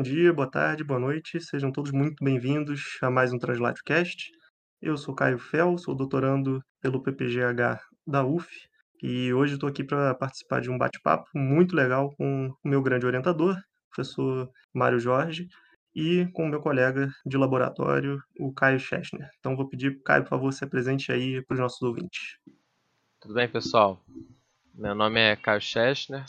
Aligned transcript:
bom 0.00 0.02
dia, 0.02 0.32
boa 0.32 0.50
tarde, 0.50 0.82
boa 0.82 0.98
noite. 0.98 1.38
Sejam 1.42 1.70
todos 1.70 1.92
muito 1.92 2.24
bem-vindos 2.24 2.96
a 3.02 3.10
mais 3.10 3.34
um 3.34 3.38
TranslatioCast. 3.38 4.30
Eu 4.80 4.96
sou 4.96 5.14
Caio 5.14 5.38
Fel, 5.38 5.76
sou 5.76 5.94
doutorando 5.94 6.64
pelo 6.80 7.02
PPGH 7.02 7.78
da 8.06 8.24
UF 8.24 8.48
e 9.02 9.30
hoje 9.34 9.54
estou 9.54 9.68
aqui 9.68 9.84
para 9.84 10.14
participar 10.14 10.62
de 10.62 10.70
um 10.70 10.78
bate-papo 10.78 11.28
muito 11.34 11.76
legal 11.76 12.14
com 12.16 12.46
o 12.64 12.68
meu 12.68 12.80
grande 12.80 13.04
orientador, 13.04 13.54
professor 13.94 14.50
Mário 14.72 14.98
Jorge, 14.98 15.46
e 15.94 16.26
com 16.32 16.46
o 16.46 16.48
meu 16.48 16.62
colega 16.62 17.10
de 17.26 17.36
laboratório, 17.36 18.22
o 18.38 18.54
Caio 18.54 18.80
Chesner. 18.80 19.28
Então 19.38 19.54
vou 19.54 19.68
pedir 19.68 20.00
Caio, 20.02 20.22
por 20.22 20.30
favor, 20.30 20.50
se 20.50 20.64
apresente 20.64 21.12
aí 21.12 21.44
para 21.44 21.56
os 21.56 21.60
nossos 21.60 21.82
ouvintes. 21.82 22.38
Tudo 23.20 23.34
bem, 23.34 23.46
pessoal? 23.46 24.02
Meu 24.74 24.94
nome 24.94 25.20
é 25.20 25.36
Caio 25.36 25.60
Chesner, 25.60 26.24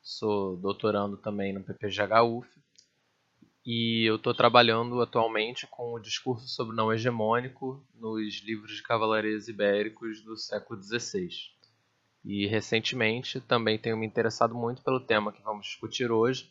sou 0.00 0.56
doutorando 0.56 1.16
também 1.16 1.52
no 1.52 1.64
PPGH 1.64 2.22
UF 2.22 2.65
e 3.66 4.04
eu 4.08 4.14
estou 4.14 4.32
trabalhando 4.32 5.02
atualmente 5.02 5.66
com 5.66 5.92
o 5.92 5.98
discurso 5.98 6.46
sobre 6.46 6.72
o 6.72 6.76
não 6.76 6.92
hegemônico 6.92 7.84
nos 7.96 8.40
livros 8.44 8.76
de 8.76 8.82
cavalarias 8.82 9.48
ibéricos 9.48 10.22
do 10.22 10.36
século 10.36 10.80
XVI. 10.80 11.28
E 12.24 12.46
recentemente 12.46 13.40
também 13.40 13.76
tenho 13.76 13.96
me 13.96 14.06
interessado 14.06 14.54
muito 14.54 14.82
pelo 14.84 15.00
tema 15.00 15.32
que 15.32 15.42
vamos 15.42 15.66
discutir 15.66 16.12
hoje, 16.12 16.48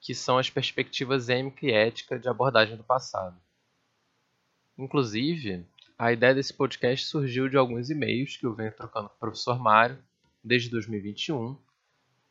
que 0.00 0.12
são 0.12 0.38
as 0.38 0.50
perspectivas 0.50 1.28
êmica 1.28 1.64
e 1.64 1.70
ética 1.70 2.18
de 2.18 2.28
abordagem 2.28 2.76
do 2.76 2.82
passado. 2.82 3.40
Inclusive, 4.76 5.64
a 5.96 6.12
ideia 6.12 6.34
desse 6.34 6.52
podcast 6.52 7.06
surgiu 7.06 7.48
de 7.48 7.56
alguns 7.56 7.90
e-mails 7.90 8.36
que 8.36 8.44
eu 8.44 8.54
venho 8.54 8.72
trocando 8.72 9.08
com 9.08 9.14
o 9.14 9.18
professor 9.20 9.56
Mário 9.60 10.02
desde 10.42 10.68
2021, 10.68 11.56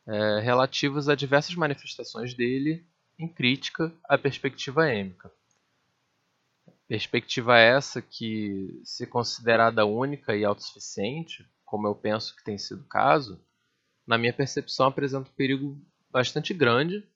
é, 0.06 0.40
relativos 0.40 1.08
a 1.08 1.14
diversas 1.14 1.54
manifestações 1.54 2.34
dele 2.34 2.86
em 3.18 3.26
crítica 3.26 3.92
à 4.04 4.16
perspectiva 4.16 4.92
êmica. 4.92 5.30
Perspectiva 6.86 7.58
essa 7.58 8.00
que, 8.00 8.80
se 8.84 9.06
considerada 9.06 9.84
única 9.84 10.36
e 10.36 10.44
autossuficiente, 10.44 11.46
como 11.64 11.86
eu 11.86 11.94
penso 11.94 12.34
que 12.34 12.44
tem 12.44 12.56
sido 12.56 12.82
o 12.82 12.88
caso, 12.88 13.38
na 14.06 14.16
minha 14.16 14.32
percepção 14.32 14.86
apresenta 14.86 15.28
um 15.28 15.34
perigo 15.34 15.78
bastante 16.10 16.54
grande 16.54 17.06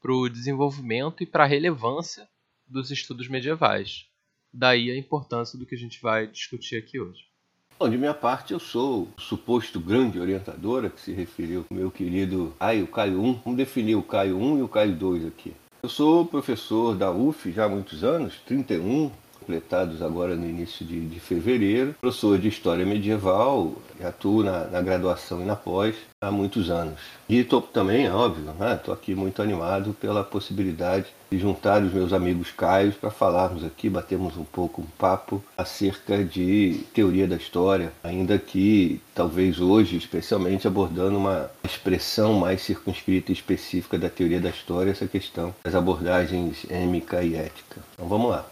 para 0.00 0.12
o 0.12 0.28
desenvolvimento 0.28 1.22
e 1.22 1.26
para 1.26 1.44
a 1.44 1.46
relevância 1.46 2.26
dos 2.66 2.90
estudos 2.90 3.28
medievais. 3.28 4.06
Daí 4.52 4.90
a 4.90 4.96
importância 4.96 5.58
do 5.58 5.66
que 5.66 5.74
a 5.74 5.78
gente 5.78 6.00
vai 6.00 6.26
discutir 6.26 6.76
aqui 6.76 6.98
hoje. 6.98 7.29
Bom, 7.80 7.88
de 7.88 7.96
minha 7.96 8.12
parte, 8.12 8.52
eu 8.52 8.60
sou 8.60 9.08
o 9.16 9.20
suposto 9.22 9.80
grande 9.80 10.20
orientador 10.20 10.84
a 10.84 10.90
que 10.90 11.00
se 11.00 11.12
referiu 11.12 11.64
o 11.70 11.72
meu 11.72 11.90
querido 11.90 12.52
Ai, 12.60 12.82
o 12.82 12.86
Caio 12.86 13.18
1. 13.18 13.40
Vamos 13.42 13.56
definir 13.56 13.94
o 13.94 14.02
Caio 14.02 14.36
1 14.36 14.58
e 14.58 14.62
o 14.62 14.68
Caio 14.68 14.94
2 14.94 15.24
aqui. 15.24 15.54
Eu 15.82 15.88
sou 15.88 16.26
professor 16.26 16.94
da 16.94 17.10
UF 17.10 17.50
já 17.50 17.64
há 17.64 17.68
muitos 17.70 18.04
anos, 18.04 18.38
31, 18.44 19.10
completados 19.40 20.02
agora 20.02 20.36
no 20.36 20.48
início 20.48 20.86
de, 20.86 21.06
de 21.06 21.18
fevereiro. 21.18 21.94
Professor 22.00 22.38
de 22.38 22.48
História 22.48 22.86
Medieval, 22.86 23.74
atuo 24.04 24.42
na, 24.42 24.66
na, 24.66 24.80
graduação 24.80 25.40
e 25.40 25.44
na 25.44 25.56
pós 25.56 25.94
há 26.20 26.30
muitos 26.30 26.70
anos. 26.70 27.00
E 27.28 27.38
estou 27.38 27.62
também, 27.62 28.06
é 28.06 28.12
óbvio, 28.12 28.44
estou 28.50 28.94
né? 28.94 29.00
aqui 29.00 29.14
muito 29.14 29.42
animado 29.42 29.96
pela 30.00 30.22
possibilidade 30.22 31.06
de 31.30 31.38
juntar 31.38 31.82
os 31.82 31.92
meus 31.92 32.12
amigos 32.12 32.50
Caios 32.50 32.94
para 32.94 33.10
falarmos 33.10 33.64
aqui, 33.64 33.88
batermos 33.88 34.36
um 34.36 34.44
pouco 34.44 34.82
um 34.82 34.86
papo 34.98 35.42
acerca 35.56 36.24
de 36.24 36.84
teoria 36.92 37.26
da 37.26 37.36
história, 37.36 37.92
ainda 38.02 38.38
que 38.38 39.00
talvez 39.14 39.60
hoje, 39.60 39.96
especialmente 39.96 40.66
abordando 40.66 41.16
uma 41.16 41.50
expressão 41.64 42.34
mais 42.34 42.62
circunscrita 42.62 43.30
e 43.30 43.34
específica 43.34 43.98
da 43.98 44.10
teoria 44.10 44.40
da 44.40 44.50
história, 44.50 44.90
essa 44.90 45.06
questão 45.06 45.54
das 45.64 45.74
abordagens 45.74 46.66
êmica 46.68 47.22
e 47.22 47.36
ética. 47.36 47.80
Então 47.94 48.08
vamos 48.08 48.30
lá. 48.30 48.46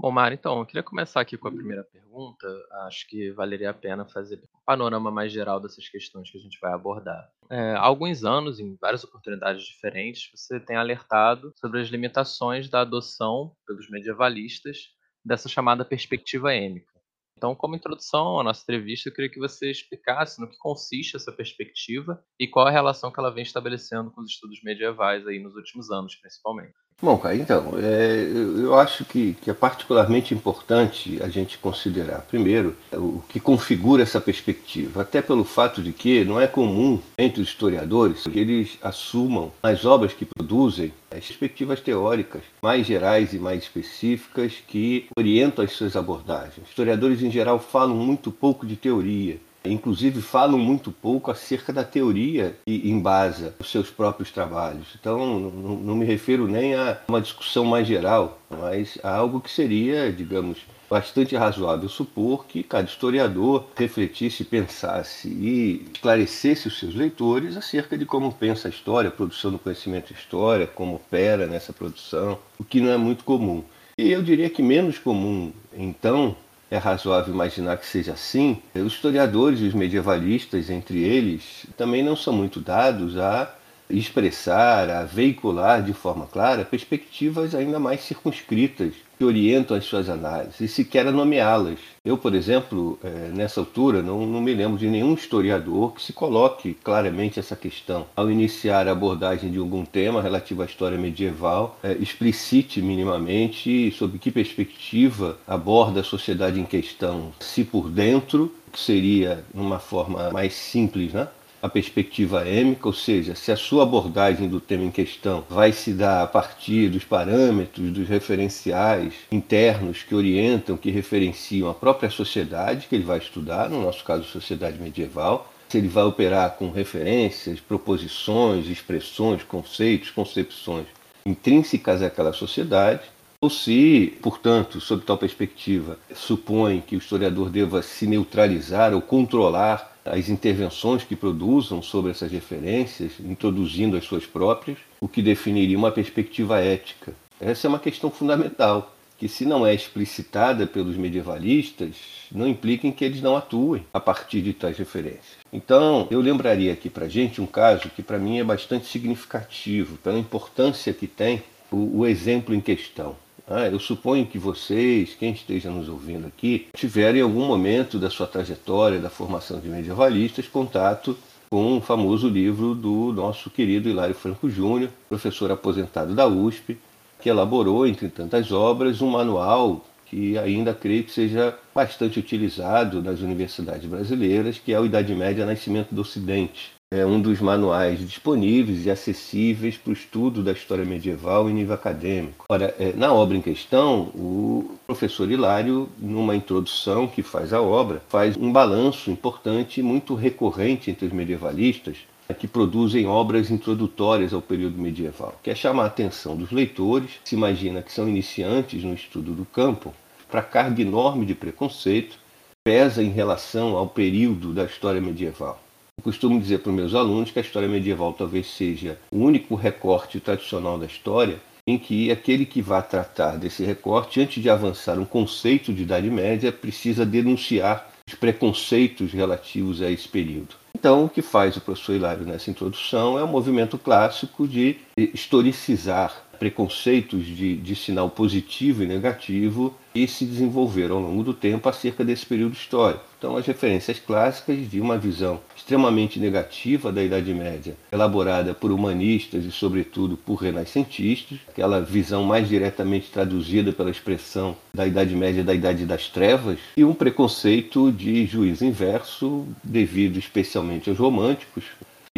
Bom, 0.00 0.12
Mário, 0.12 0.36
então, 0.36 0.60
eu 0.60 0.66
queria 0.66 0.82
começar 0.82 1.20
aqui 1.20 1.36
com 1.36 1.48
a 1.48 1.52
primeira 1.52 1.82
pergunta. 1.82 2.46
Acho 2.86 3.04
que 3.08 3.32
valeria 3.32 3.70
a 3.70 3.74
pena 3.74 4.06
fazer 4.06 4.36
um 4.36 4.60
panorama 4.64 5.10
mais 5.10 5.32
geral 5.32 5.58
dessas 5.58 5.88
questões 5.88 6.30
que 6.30 6.38
a 6.38 6.40
gente 6.40 6.56
vai 6.60 6.72
abordar. 6.72 7.28
É, 7.50 7.72
há 7.72 7.80
alguns 7.80 8.24
anos, 8.24 8.60
em 8.60 8.76
várias 8.80 9.02
oportunidades 9.02 9.64
diferentes, 9.64 10.30
você 10.32 10.60
tem 10.60 10.76
alertado 10.76 11.52
sobre 11.56 11.80
as 11.80 11.88
limitações 11.88 12.70
da 12.70 12.82
adoção 12.82 13.52
pelos 13.66 13.90
medievalistas 13.90 14.90
dessa 15.24 15.48
chamada 15.48 15.84
perspectiva 15.84 16.54
êmica. 16.54 16.92
Então, 17.36 17.54
como 17.56 17.74
introdução 17.74 18.38
à 18.38 18.44
nossa 18.44 18.62
entrevista, 18.62 19.08
eu 19.08 19.14
queria 19.14 19.30
que 19.30 19.40
você 19.40 19.68
explicasse 19.68 20.40
no 20.40 20.48
que 20.48 20.58
consiste 20.58 21.16
essa 21.16 21.32
perspectiva 21.32 22.22
e 22.38 22.46
qual 22.46 22.68
a 22.68 22.70
relação 22.70 23.10
que 23.10 23.18
ela 23.18 23.32
vem 23.32 23.42
estabelecendo 23.42 24.12
com 24.12 24.20
os 24.20 24.30
estudos 24.30 24.60
medievais 24.62 25.26
aí 25.26 25.40
nos 25.40 25.56
últimos 25.56 25.90
anos, 25.90 26.14
principalmente. 26.16 26.74
Bom, 27.00 27.16
cara, 27.16 27.36
então, 27.36 27.74
é, 27.80 28.24
eu 28.60 28.74
acho 28.74 29.04
que, 29.04 29.34
que, 29.34 29.48
é 29.48 29.54
particularmente 29.54 30.34
importante 30.34 31.20
a 31.22 31.28
gente 31.28 31.56
considerar, 31.56 32.22
primeiro, 32.22 32.74
o 32.92 33.22
que 33.28 33.38
configura 33.38 34.02
essa 34.02 34.20
perspectiva, 34.20 35.02
até 35.02 35.22
pelo 35.22 35.44
fato 35.44 35.80
de 35.80 35.92
que 35.92 36.24
não 36.24 36.40
é 36.40 36.48
comum 36.48 37.00
entre 37.16 37.40
os 37.40 37.50
historiadores 37.50 38.24
que 38.24 38.36
eles 38.36 38.78
assumam 38.82 39.52
as 39.62 39.84
obras 39.84 40.12
que 40.12 40.24
produzem 40.24 40.92
as 41.08 41.24
perspectivas 41.24 41.80
teóricas 41.80 42.42
mais 42.60 42.84
gerais 42.84 43.32
e 43.32 43.38
mais 43.38 43.62
específicas 43.62 44.54
que 44.66 45.06
orientam 45.16 45.64
as 45.64 45.70
suas 45.70 45.94
abordagens. 45.94 46.68
Historiadores, 46.68 47.22
em 47.22 47.30
geral, 47.30 47.60
falam 47.60 47.94
muito 47.94 48.32
pouco 48.32 48.66
de 48.66 48.74
teoria 48.74 49.38
Inclusive 49.64 50.22
falam 50.22 50.58
muito 50.58 50.90
pouco 50.90 51.30
acerca 51.30 51.72
da 51.72 51.84
teoria 51.84 52.56
que 52.64 52.88
embasa 52.88 53.54
os 53.58 53.70
seus 53.70 53.90
próprios 53.90 54.30
trabalhos. 54.30 54.88
Então 54.98 55.38
não, 55.38 55.96
me 55.96 56.04
refiro 56.04 56.46
nem 56.46 56.74
a 56.74 56.98
uma 57.08 57.20
discussão 57.20 57.64
mais 57.64 57.86
geral, 57.86 58.40
mas 58.50 58.98
a 59.02 59.14
algo 59.14 59.40
que 59.40 59.50
seria, 59.50 60.12
digamos, 60.12 60.58
bastante 60.88 61.36
razoável 61.36 61.88
supor 61.88 62.46
que 62.46 62.62
cada 62.62 62.88
historiador 62.88 63.66
refletisse, 63.76 64.44
pensasse 64.44 65.28
e 65.28 65.86
esclarecesse 65.92 66.68
os 66.68 66.78
seus 66.78 66.94
leitores 66.94 67.56
acerca 67.56 67.98
de 67.98 68.06
como 68.06 68.32
pensa 68.32 68.68
a 68.68 68.70
história, 68.70 69.08
a 69.08 69.12
produção 69.12 69.50
do 69.50 69.58
conhecimento 69.58 70.14
de 70.14 70.18
história, 70.18 70.66
como 70.66 70.96
opera 70.96 71.46
nessa 71.46 71.72
produção, 71.72 72.38
o 72.58 72.64
que 72.64 72.80
não 72.80 72.90
é 72.90 72.96
muito 72.96 73.24
comum. 73.24 73.62
E 73.98 74.10
eu 74.12 74.22
diria 74.22 74.48
que 74.48 74.62
menos 74.62 74.96
comum, 74.98 75.52
então, 75.76 76.36
é 76.70 76.76
razoável 76.76 77.32
imaginar 77.32 77.76
que 77.78 77.86
seja 77.86 78.12
assim, 78.12 78.62
os 78.74 78.92
historiadores 78.92 79.60
os 79.60 79.74
medievalistas, 79.74 80.68
entre 80.70 81.02
eles, 81.02 81.66
também 81.76 82.02
não 82.02 82.14
são 82.16 82.32
muito 82.32 82.60
dados 82.60 83.16
a 83.16 83.54
expressar, 83.90 84.90
a 84.90 85.04
veicular 85.04 85.82
de 85.82 85.92
forma 85.92 86.26
clara 86.26 86.64
perspectivas 86.64 87.54
ainda 87.54 87.78
mais 87.78 88.02
circunscritas 88.02 88.94
que 89.18 89.24
orientam 89.24 89.76
as 89.76 89.84
suas 89.84 90.08
análises 90.08 90.60
e 90.60 90.68
sequer 90.68 91.06
a 91.06 91.12
nomeá-las. 91.12 91.80
Eu, 92.04 92.16
por 92.16 92.34
exemplo, 92.34 92.98
é, 93.02 93.30
nessa 93.34 93.58
altura, 93.58 94.00
não, 94.00 94.24
não, 94.24 94.40
me 94.40 94.54
lembro 94.54 94.78
de 94.78 94.86
nenhum 94.86 95.12
historiador 95.14 95.92
que 95.92 96.02
se 96.02 96.12
coloque 96.12 96.74
claramente 96.74 97.40
essa 97.40 97.56
questão. 97.56 98.06
Ao 98.14 98.30
iniciar 98.30 98.86
a 98.86 98.92
abordagem 98.92 99.50
de 99.50 99.58
algum 99.58 99.84
tema 99.84 100.22
relativo 100.22 100.62
à 100.62 100.64
história 100.64 100.96
medieval, 100.96 101.76
é, 101.82 101.94
explicite 101.94 102.80
minimamente 102.80 103.90
sobre 103.90 104.18
que 104.18 104.30
perspectiva 104.30 105.36
aborda 105.46 106.00
a 106.00 106.04
sociedade 106.04 106.60
em 106.60 106.64
questão, 106.64 107.32
se 107.40 107.64
por 107.64 107.90
dentro, 107.90 108.54
que 108.72 108.78
seria 108.78 109.44
numa 109.52 109.80
forma 109.80 110.30
mais 110.30 110.54
simples, 110.54 111.12
né? 111.12 111.26
A 111.60 111.68
perspectiva 111.68 112.48
êmica, 112.48 112.86
ou 112.86 112.92
seja, 112.92 113.34
se 113.34 113.50
a 113.50 113.56
sua 113.56 113.82
abordagem 113.82 114.48
do 114.48 114.60
tema 114.60 114.84
em 114.84 114.90
questão 114.90 115.44
vai 115.48 115.72
se 115.72 115.92
dar 115.92 116.22
a 116.22 116.26
partir 116.26 116.88
dos 116.88 117.04
parâmetros, 117.04 117.90
dos 117.90 118.08
referenciais 118.08 119.14
internos 119.30 120.02
que 120.02 120.14
orientam, 120.14 120.76
que 120.76 120.90
referenciam 120.90 121.68
a 121.68 121.74
própria 121.74 122.10
sociedade 122.10 122.86
que 122.88 122.94
ele 122.94 123.04
vai 123.04 123.18
estudar, 123.18 123.68
no 123.68 123.82
nosso 123.82 124.04
caso, 124.04 124.24
sociedade 124.24 124.78
medieval, 124.78 125.52
se 125.68 125.78
ele 125.78 125.88
vai 125.88 126.04
operar 126.04 126.52
com 126.52 126.70
referências, 126.70 127.60
proposições, 127.60 128.68
expressões, 128.68 129.42
conceitos, 129.42 130.10
concepções 130.10 130.86
intrínsecas 131.26 132.02
àquela 132.02 132.32
sociedade, 132.32 133.02
ou 133.40 133.50
se, 133.50 134.18
portanto, 134.20 134.80
sob 134.80 135.04
tal 135.04 135.16
perspectiva, 135.16 135.98
supõe 136.12 136.80
que 136.80 136.96
o 136.96 136.98
historiador 136.98 137.50
deva 137.50 137.82
se 137.82 138.06
neutralizar 138.06 138.92
ou 138.92 139.00
controlar 139.00 139.97
as 140.10 140.28
intervenções 140.28 141.04
que 141.04 141.16
produzam 141.16 141.82
sobre 141.82 142.10
essas 142.10 142.30
referências, 142.30 143.12
introduzindo 143.20 143.96
as 143.96 144.04
suas 144.04 144.26
próprias, 144.26 144.78
o 145.00 145.08
que 145.08 145.22
definiria 145.22 145.78
uma 145.78 145.90
perspectiva 145.90 146.60
ética. 146.60 147.12
Essa 147.40 147.66
é 147.66 147.68
uma 147.68 147.78
questão 147.78 148.10
fundamental, 148.10 148.94
que 149.16 149.28
se 149.28 149.44
não 149.44 149.66
é 149.66 149.74
explicitada 149.74 150.66
pelos 150.66 150.96
medievalistas, 150.96 151.96
não 152.30 152.46
implica 152.46 152.86
em 152.86 152.92
que 152.92 153.04
eles 153.04 153.20
não 153.20 153.36
atuem 153.36 153.84
a 153.92 153.98
partir 153.98 154.40
de 154.40 154.52
tais 154.52 154.78
referências. 154.78 155.38
Então, 155.52 156.06
eu 156.10 156.20
lembraria 156.20 156.72
aqui 156.72 156.88
para 156.88 157.08
gente 157.08 157.40
um 157.40 157.46
caso 157.46 157.90
que 157.90 158.02
para 158.02 158.18
mim 158.18 158.38
é 158.38 158.44
bastante 158.44 158.86
significativo, 158.86 159.96
pela 159.98 160.18
importância 160.18 160.92
que 160.92 161.06
tem 161.06 161.42
o, 161.70 162.00
o 162.00 162.06
exemplo 162.06 162.54
em 162.54 162.60
questão. 162.60 163.16
Ah, 163.50 163.66
eu 163.66 163.80
suponho 163.80 164.26
que 164.26 164.38
vocês, 164.38 165.14
quem 165.18 165.32
esteja 165.32 165.70
nos 165.70 165.88
ouvindo 165.88 166.26
aqui, 166.26 166.66
tiveram 166.76 167.18
em 167.18 167.22
algum 167.22 167.46
momento 167.46 167.98
da 167.98 168.10
sua 168.10 168.26
trajetória 168.26 168.98
da 168.98 169.08
formação 169.08 169.58
de 169.58 169.68
medievalistas 169.68 170.46
contato 170.46 171.16
com 171.50 171.78
o 171.78 171.80
famoso 171.80 172.28
livro 172.28 172.74
do 172.74 173.10
nosso 173.10 173.48
querido 173.48 173.88
Hilário 173.88 174.14
Franco 174.14 174.50
Júnior, 174.50 174.90
professor 175.08 175.50
aposentado 175.50 176.14
da 176.14 176.26
USP, 176.26 176.76
que 177.22 177.30
elaborou, 177.30 177.86
entre 177.86 178.10
tantas 178.10 178.52
obras, 178.52 179.00
um 179.00 179.08
manual 179.08 179.82
que 180.04 180.36
ainda 180.36 180.74
creio 180.74 181.04
que 181.04 181.10
seja 181.10 181.56
bastante 181.74 182.18
utilizado 182.18 183.02
nas 183.02 183.20
universidades 183.20 183.88
brasileiras, 183.88 184.58
que 184.58 184.74
é 184.74 184.80
o 184.80 184.84
Idade 184.84 185.14
Média 185.14 185.46
Nascimento 185.46 185.94
do 185.94 186.02
Ocidente. 186.02 186.77
É 186.90 187.04
um 187.04 187.20
dos 187.20 187.38
manuais 187.38 188.00
disponíveis 188.00 188.86
e 188.86 188.90
acessíveis 188.90 189.76
para 189.76 189.90
o 189.90 189.92
estudo 189.92 190.42
da 190.42 190.52
história 190.52 190.86
medieval 190.86 191.50
em 191.50 191.52
nível 191.52 191.74
acadêmico. 191.74 192.46
Ora, 192.48 192.74
é, 192.78 192.94
na 192.94 193.12
obra 193.12 193.36
em 193.36 193.42
questão, 193.42 194.04
o 194.14 194.78
professor 194.86 195.30
Hilário, 195.30 195.86
numa 195.98 196.34
introdução 196.34 197.06
que 197.06 197.22
faz 197.22 197.52
à 197.52 197.60
obra, 197.60 198.02
faz 198.08 198.38
um 198.38 198.50
balanço 198.50 199.10
importante 199.10 199.80
e 199.80 199.82
muito 199.82 200.14
recorrente 200.14 200.90
entre 200.90 201.04
os 201.04 201.12
medievalistas 201.12 201.98
que 202.38 202.48
produzem 202.48 203.06
obras 203.06 203.50
introdutórias 203.50 204.32
ao 204.32 204.40
período 204.40 204.78
medieval, 204.78 205.38
que 205.42 205.50
é 205.50 205.54
chamar 205.54 205.84
a 205.84 205.88
atenção 205.88 206.36
dos 206.36 206.50
leitores, 206.50 207.20
se 207.22 207.34
imagina 207.34 207.82
que 207.82 207.92
são 207.92 208.08
iniciantes 208.08 208.82
no 208.82 208.94
estudo 208.94 209.34
do 209.34 209.44
campo, 209.44 209.92
para 210.30 210.40
a 210.40 210.42
carga 210.42 210.80
enorme 210.80 211.26
de 211.26 211.34
preconceito 211.34 212.18
pesa 212.64 213.02
em 213.02 213.10
relação 213.10 213.76
ao 213.76 213.86
período 213.86 214.54
da 214.54 214.64
história 214.64 215.02
medieval. 215.02 215.60
Eu 215.98 216.04
costumo 216.04 216.40
dizer 216.40 216.60
para 216.60 216.70
os 216.70 216.76
meus 216.76 216.94
alunos 216.94 217.32
que 217.32 217.40
a 217.40 217.42
história 217.42 217.68
medieval 217.68 218.12
talvez 218.12 218.46
seja 218.46 218.96
o 219.10 219.18
único 219.18 219.56
recorte 219.56 220.20
tradicional 220.20 220.78
da 220.78 220.86
história 220.86 221.40
em 221.66 221.76
que 221.76 222.10
aquele 222.12 222.46
que 222.46 222.62
vai 222.62 222.80
tratar 222.82 223.36
desse 223.36 223.64
recorte, 223.64 224.20
antes 224.20 224.40
de 224.40 224.48
avançar 224.48 224.96
um 224.96 225.04
conceito 225.04 225.72
de 225.72 225.82
Idade 225.82 226.08
Média, 226.08 226.52
precisa 226.52 227.04
denunciar 227.04 227.90
os 228.06 228.14
preconceitos 228.14 229.12
relativos 229.12 229.82
a 229.82 229.90
esse 229.90 230.08
período. 230.08 230.54
Então, 230.72 231.04
o 231.04 231.08
que 231.08 231.20
faz 231.20 231.56
o 231.56 231.60
professor 231.60 231.96
Hilário 231.96 232.24
nessa 232.24 232.48
introdução 232.48 233.18
é 233.18 233.24
um 233.24 233.28
movimento 233.28 233.76
clássico 233.76 234.46
de 234.46 234.76
historicizar 234.96 236.27
preconceitos 236.38 237.26
de, 237.26 237.56
de 237.56 237.74
sinal 237.74 238.08
positivo 238.10 238.82
e 238.82 238.86
negativo 238.86 239.74
e 239.94 240.06
se 240.06 240.24
desenvolveram 240.24 240.96
ao 240.96 241.02
longo 241.02 241.22
do 241.22 241.34
tempo 241.34 241.68
acerca 241.68 242.04
desse 242.04 242.24
período 242.24 242.54
histórico. 242.54 243.04
Então, 243.18 243.36
as 243.36 243.44
referências 243.44 243.98
clássicas 243.98 244.70
de 244.70 244.80
uma 244.80 244.96
visão 244.96 245.40
extremamente 245.56 246.20
negativa 246.20 246.92
da 246.92 247.02
Idade 247.02 247.34
Média, 247.34 247.76
elaborada 247.90 248.54
por 248.54 248.70
humanistas 248.70 249.44
e, 249.44 249.50
sobretudo, 249.50 250.16
por 250.16 250.36
renascentistas, 250.36 251.38
aquela 251.48 251.80
visão 251.80 252.22
mais 252.22 252.48
diretamente 252.48 253.10
traduzida 253.10 253.72
pela 253.72 253.90
expressão 253.90 254.56
da 254.72 254.86
Idade 254.86 255.16
Média 255.16 255.42
da 255.42 255.52
Idade 255.52 255.84
das 255.84 256.06
Trevas, 256.06 256.58
e 256.76 256.84
um 256.84 256.94
preconceito 256.94 257.90
de 257.90 258.24
juízo 258.24 258.64
inverso, 258.64 259.44
devido 259.64 260.16
especialmente 260.16 260.88
aos 260.88 260.98
românticos, 260.98 261.64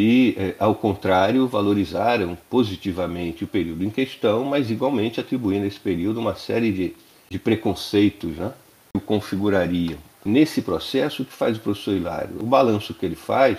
e, 0.01 0.35
é, 0.39 0.55
ao 0.59 0.75
contrário, 0.75 1.47
valorizaram 1.47 2.35
positivamente 2.49 3.45
o 3.45 3.47
período 3.47 3.85
em 3.85 3.91
questão, 3.91 4.47
mas 4.47 4.71
igualmente 4.71 5.21
atribuindo 5.21 5.65
a 5.65 5.69
esse 5.69 5.79
período 5.79 6.21
uma 6.21 6.35
série 6.35 6.73
de, 6.73 6.97
de 7.29 7.39
preconceitos 7.39 8.35
né, 8.39 8.51
que 8.95 8.99
o 8.99 9.01
configurariam. 9.03 9.99
Nesse 10.25 10.63
processo, 10.63 11.21
o 11.21 11.27
que 11.27 11.33
faz 11.35 11.59
o 11.59 11.61
professor 11.61 11.95
Hilário? 11.95 12.37
O 12.41 12.47
balanço 12.47 12.95
que 12.95 13.05
ele 13.05 13.15
faz 13.15 13.59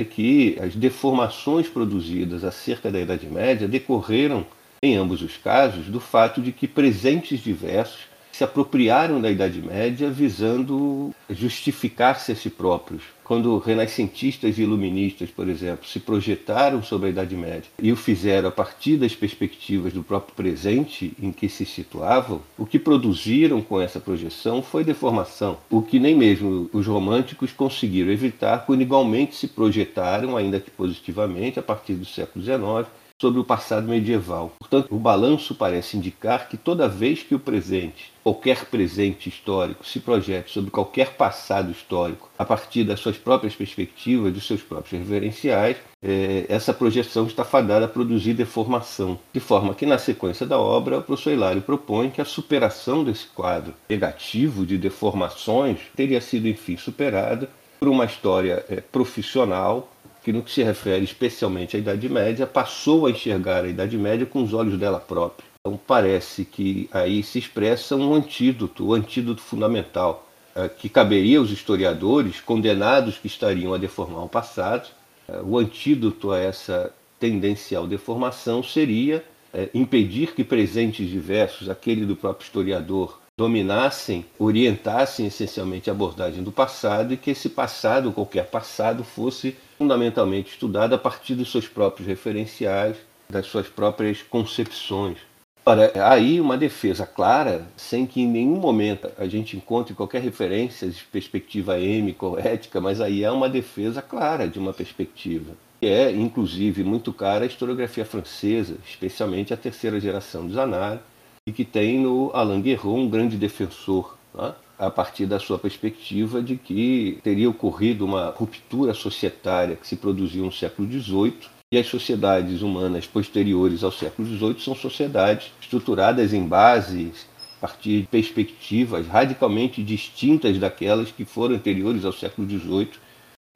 é 0.00 0.04
que 0.04 0.56
as 0.60 0.76
deformações 0.76 1.68
produzidas 1.68 2.44
acerca 2.44 2.88
da 2.88 3.00
Idade 3.00 3.26
Média 3.26 3.66
decorreram, 3.66 4.46
em 4.84 4.94
ambos 4.94 5.20
os 5.20 5.36
casos, 5.36 5.86
do 5.86 5.98
fato 5.98 6.40
de 6.40 6.52
que 6.52 6.68
presentes 6.68 7.40
diversos 7.40 8.02
se 8.32 8.42
apropriaram 8.42 9.20
da 9.20 9.30
Idade 9.30 9.60
Média 9.60 10.10
visando 10.10 11.14
justificar-se 11.28 12.32
a 12.32 12.34
si 12.34 12.48
próprios. 12.48 13.02
Quando 13.22 13.56
renascentistas 13.58 14.58
e 14.58 14.62
iluministas, 14.62 15.30
por 15.30 15.48
exemplo, 15.48 15.86
se 15.86 16.00
projetaram 16.00 16.82
sobre 16.82 17.06
a 17.06 17.10
Idade 17.10 17.36
Média 17.36 17.70
e 17.80 17.92
o 17.92 17.96
fizeram 17.96 18.48
a 18.48 18.52
partir 18.52 18.96
das 18.96 19.14
perspectivas 19.14 19.92
do 19.92 20.02
próprio 20.02 20.34
presente 20.34 21.12
em 21.20 21.30
que 21.30 21.48
se 21.48 21.64
situavam, 21.64 22.40
o 22.58 22.66
que 22.66 22.78
produziram 22.78 23.62
com 23.62 23.80
essa 23.80 24.00
projeção 24.00 24.62
foi 24.62 24.82
deformação, 24.82 25.58
o 25.70 25.82
que 25.82 25.98
nem 25.98 26.14
mesmo 26.14 26.68
os 26.72 26.86
românticos 26.86 27.52
conseguiram 27.52 28.10
evitar 28.10 28.66
quando 28.66 28.82
igualmente 28.82 29.36
se 29.36 29.48
projetaram, 29.48 30.36
ainda 30.36 30.58
que 30.58 30.70
positivamente, 30.70 31.58
a 31.58 31.62
partir 31.62 31.94
do 31.94 32.04
século 32.04 32.44
XIX, 32.44 32.88
sobre 33.22 33.38
o 33.38 33.44
passado 33.44 33.86
medieval. 33.86 34.52
Portanto, 34.58 34.88
o 34.90 34.98
balanço 34.98 35.54
parece 35.54 35.96
indicar 35.96 36.48
que 36.48 36.56
toda 36.56 36.88
vez 36.88 37.22
que 37.22 37.36
o 37.36 37.38
presente, 37.38 38.12
qualquer 38.24 38.64
presente 38.64 39.28
histórico, 39.28 39.86
se 39.86 40.00
projete 40.00 40.50
sobre 40.50 40.72
qualquer 40.72 41.14
passado 41.14 41.70
histórico 41.70 42.28
a 42.36 42.44
partir 42.44 42.82
das 42.82 42.98
suas 42.98 43.16
próprias 43.16 43.54
perspectivas, 43.54 44.32
dos 44.32 44.44
seus 44.44 44.60
próprios 44.60 45.00
referenciais, 45.00 45.76
é, 46.02 46.46
essa 46.48 46.74
projeção 46.74 47.24
está 47.24 47.44
fadada 47.44 47.84
a 47.84 47.88
produzir 47.88 48.34
deformação. 48.34 49.16
De 49.32 49.38
forma 49.38 49.72
que, 49.72 49.86
na 49.86 49.98
sequência 49.98 50.44
da 50.44 50.58
obra, 50.58 50.98
o 50.98 51.02
professor 51.02 51.30
Hilário 51.30 51.62
propõe 51.62 52.10
que 52.10 52.20
a 52.20 52.24
superação 52.24 53.04
desse 53.04 53.28
quadro 53.28 53.72
negativo 53.88 54.66
de 54.66 54.76
deformações 54.76 55.78
teria 55.94 56.20
sido, 56.20 56.48
enfim, 56.48 56.76
superada 56.76 57.48
por 57.78 57.86
uma 57.86 58.04
história 58.04 58.64
é, 58.68 58.80
profissional 58.80 59.88
que, 60.22 60.32
no 60.32 60.42
que 60.42 60.50
se 60.50 60.62
refere 60.62 61.04
especialmente 61.04 61.76
à 61.76 61.78
Idade 61.78 62.08
Média, 62.08 62.46
passou 62.46 63.06
a 63.06 63.10
enxergar 63.10 63.64
a 63.64 63.68
Idade 63.68 63.96
Média 63.96 64.26
com 64.26 64.42
os 64.42 64.52
olhos 64.54 64.78
dela 64.78 65.00
própria. 65.00 65.44
Então, 65.60 65.78
parece 65.86 66.44
que 66.44 66.88
aí 66.92 67.22
se 67.22 67.38
expressa 67.38 67.94
um 67.94 68.14
antídoto, 68.14 68.84
o 68.84 68.90
um 68.90 68.94
antídoto 68.94 69.40
fundamental, 69.40 70.28
eh, 70.54 70.68
que 70.68 70.88
caberia 70.88 71.38
aos 71.38 71.50
historiadores 71.50 72.40
condenados 72.40 73.16
que 73.16 73.26
estariam 73.26 73.72
a 73.72 73.78
deformar 73.78 74.24
o 74.24 74.28
passado. 74.28 74.88
Eh, 75.28 75.40
o 75.44 75.56
antídoto 75.56 76.32
a 76.32 76.38
essa 76.38 76.92
tendencial 77.18 77.86
deformação 77.86 78.62
seria 78.62 79.24
eh, 79.54 79.68
impedir 79.72 80.34
que 80.34 80.42
presentes 80.42 81.08
diversos, 81.08 81.70
aquele 81.70 82.04
do 82.04 82.16
próprio 82.16 82.44
historiador, 82.44 83.21
dominassem, 83.42 84.24
orientassem 84.38 85.26
essencialmente 85.26 85.90
a 85.90 85.92
abordagem 85.92 86.44
do 86.44 86.52
passado 86.52 87.12
e 87.12 87.16
que 87.16 87.32
esse 87.32 87.48
passado, 87.48 88.12
qualquer 88.12 88.46
passado, 88.46 89.02
fosse 89.02 89.56
fundamentalmente 89.76 90.52
estudado 90.52 90.94
a 90.94 90.98
partir 90.98 91.34
dos 91.34 91.50
seus 91.50 91.66
próprios 91.66 92.06
referenciais, 92.06 92.96
das 93.28 93.46
suas 93.46 93.66
próprias 93.66 94.22
concepções. 94.22 95.18
Ora, 95.66 95.90
aí 96.08 96.40
uma 96.40 96.56
defesa 96.56 97.04
clara, 97.04 97.66
sem 97.76 98.06
que 98.06 98.20
em 98.20 98.28
nenhum 98.28 98.60
momento 98.60 99.10
a 99.18 99.26
gente 99.26 99.56
encontre 99.56 99.92
qualquer 99.92 100.22
referência 100.22 100.88
de 100.88 101.02
perspectiva 101.02 101.80
êmica 101.80 102.24
ou 102.24 102.38
ética, 102.38 102.80
mas 102.80 103.00
aí 103.00 103.24
é 103.24 103.30
uma 103.30 103.48
defesa 103.48 104.00
clara 104.00 104.46
de 104.46 104.60
uma 104.60 104.72
perspectiva. 104.72 105.54
Que 105.80 105.88
é, 105.88 106.12
inclusive, 106.12 106.84
muito 106.84 107.12
cara 107.12 107.42
a 107.42 107.48
historiografia 107.48 108.04
francesa, 108.04 108.76
especialmente 108.88 109.52
a 109.52 109.56
terceira 109.56 109.98
geração 109.98 110.46
dos 110.46 110.54
Zanardi, 110.54 111.02
e 111.46 111.52
que 111.52 111.64
tem 111.64 111.98
no 111.98 112.30
Alain 112.32 112.60
Guerrot 112.60 113.00
um 113.00 113.08
grande 113.08 113.36
defensor, 113.36 114.16
né? 114.34 114.54
a 114.78 114.90
partir 114.90 115.26
da 115.26 115.38
sua 115.38 115.58
perspectiva 115.58 116.42
de 116.42 116.56
que 116.56 117.18
teria 117.22 117.50
ocorrido 117.50 118.04
uma 118.04 118.30
ruptura 118.30 118.94
societária 118.94 119.76
que 119.76 119.86
se 119.86 119.96
produziu 119.96 120.44
no 120.44 120.52
século 120.52 120.88
XVIII 120.88 121.34
e 121.72 121.78
as 121.78 121.86
sociedades 121.86 122.62
humanas 122.62 123.06
posteriores 123.06 123.82
ao 123.82 123.90
século 123.90 124.28
XVIII 124.28 124.60
são 124.60 124.74
sociedades 124.74 125.52
estruturadas 125.60 126.32
em 126.32 126.46
bases 126.46 127.26
a 127.58 127.66
partir 127.66 128.02
de 128.02 128.06
perspectivas 128.06 129.06
radicalmente 129.06 129.82
distintas 129.82 130.58
daquelas 130.58 131.10
que 131.10 131.24
foram 131.24 131.56
anteriores 131.56 132.04
ao 132.04 132.12
século 132.12 132.48
XVIII 132.48 132.90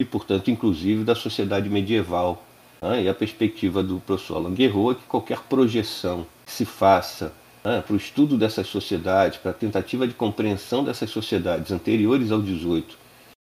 e, 0.01 0.05
portanto, 0.05 0.49
inclusive 0.49 1.03
da 1.03 1.15
sociedade 1.15 1.69
medieval. 1.69 2.43
Né? 2.81 3.03
E 3.03 3.09
a 3.09 3.13
perspectiva 3.13 3.83
do 3.83 3.99
professor 3.99 4.37
Alain 4.37 4.53
Guerrot 4.53 4.97
é 4.97 5.01
que 5.01 5.07
qualquer 5.07 5.39
projeção 5.41 6.25
que 6.45 6.51
se 6.51 6.65
faça 6.65 7.33
né, 7.63 7.81
para 7.85 7.93
o 7.93 7.97
estudo 7.97 8.37
dessas 8.37 8.67
sociedades, 8.67 9.37
para 9.37 9.51
a 9.51 9.53
tentativa 9.53 10.07
de 10.07 10.13
compreensão 10.13 10.83
dessas 10.83 11.09
sociedades 11.09 11.71
anteriores 11.71 12.31
ao 12.31 12.41
18, 12.41 12.97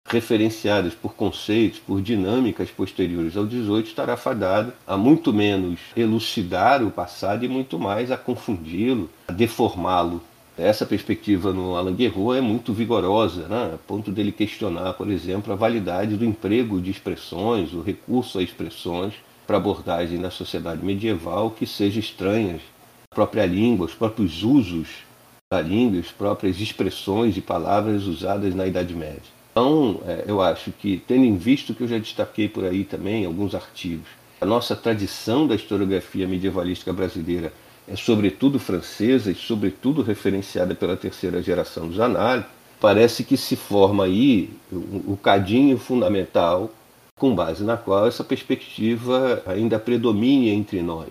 referenciadas 0.05 0.93
por 0.93 1.13
conceitos, 1.13 1.79
por 1.79 2.01
dinâmicas 2.01 2.69
posteriores 2.71 3.37
ao 3.37 3.45
18, 3.45 3.87
estará 3.87 4.17
fadado 4.17 4.73
a 4.87 4.97
muito 4.97 5.31
menos 5.31 5.79
elucidar 5.95 6.83
o 6.83 6.89
passado 6.89 7.45
e 7.45 7.47
muito 7.47 7.77
mais 7.77 8.11
a 8.11 8.17
confundi-lo, 8.17 9.09
a 9.27 9.31
deformá-lo. 9.31 10.21
Essa 10.57 10.85
perspectiva 10.85 11.53
no 11.53 11.75
Alain 11.75 11.95
Guerrot 11.95 12.37
é 12.37 12.41
muito 12.41 12.73
vigorosa, 12.73 13.47
né? 13.47 13.71
a 13.75 13.77
ponto 13.77 14.11
dele 14.11 14.31
questionar, 14.31 14.93
por 14.93 15.09
exemplo, 15.09 15.53
a 15.53 15.55
validade 15.55 16.17
do 16.17 16.25
emprego 16.25 16.81
de 16.81 16.91
expressões, 16.91 17.73
o 17.73 17.81
recurso 17.81 18.39
a 18.39 18.43
expressões 18.43 19.13
para 19.47 19.57
abordagem 19.57 20.19
na 20.19 20.29
sociedade 20.29 20.83
medieval 20.83 21.51
que 21.51 21.65
seja 21.65 21.99
estranhas 21.99 22.61
própria 23.09 23.45
língua, 23.45 23.87
os 23.87 23.93
próprios 23.93 24.43
usos 24.43 24.87
da 25.51 25.61
língua, 25.61 25.99
as 25.99 26.11
próprias 26.11 26.59
expressões 26.59 27.35
e 27.35 27.41
palavras 27.41 28.05
usadas 28.05 28.53
na 28.53 28.67
Idade 28.67 28.95
Média. 28.95 29.39
Então, 29.51 29.99
é, 30.05 30.25
eu 30.27 30.41
acho 30.41 30.71
que, 30.71 31.01
tendo 31.07 31.25
em 31.25 31.35
vista 31.35 31.73
que 31.73 31.81
eu 31.81 31.87
já 31.87 31.97
destaquei 31.97 32.47
por 32.47 32.63
aí 32.63 32.83
também 32.83 33.25
alguns 33.25 33.55
artigos, 33.55 34.07
a 34.39 34.45
nossa 34.45 34.75
tradição 34.75 35.47
da 35.47 35.55
historiografia 35.55 36.27
medievalística 36.27 36.93
brasileira 36.93 37.51
é 37.87 37.95
sobretudo 37.95 38.59
francesa 38.59 39.31
e 39.31 39.35
sobretudo 39.35 40.03
referenciada 40.03 40.75
pela 40.75 40.95
terceira 40.95 41.41
geração 41.41 41.87
dos 41.87 41.99
análises, 41.99 42.47
parece 42.79 43.23
que 43.23 43.35
se 43.35 43.55
forma 43.55 44.05
aí 44.05 44.51
o, 44.71 45.17
cadinho 45.17 45.77
fundamental 45.77 46.71
com 47.17 47.35
base 47.35 47.63
na 47.63 47.75
qual 47.75 48.07
essa 48.07 48.23
perspectiva 48.23 49.43
ainda 49.45 49.77
predomine 49.79 50.49
entre 50.49 50.81
nós. 50.81 51.09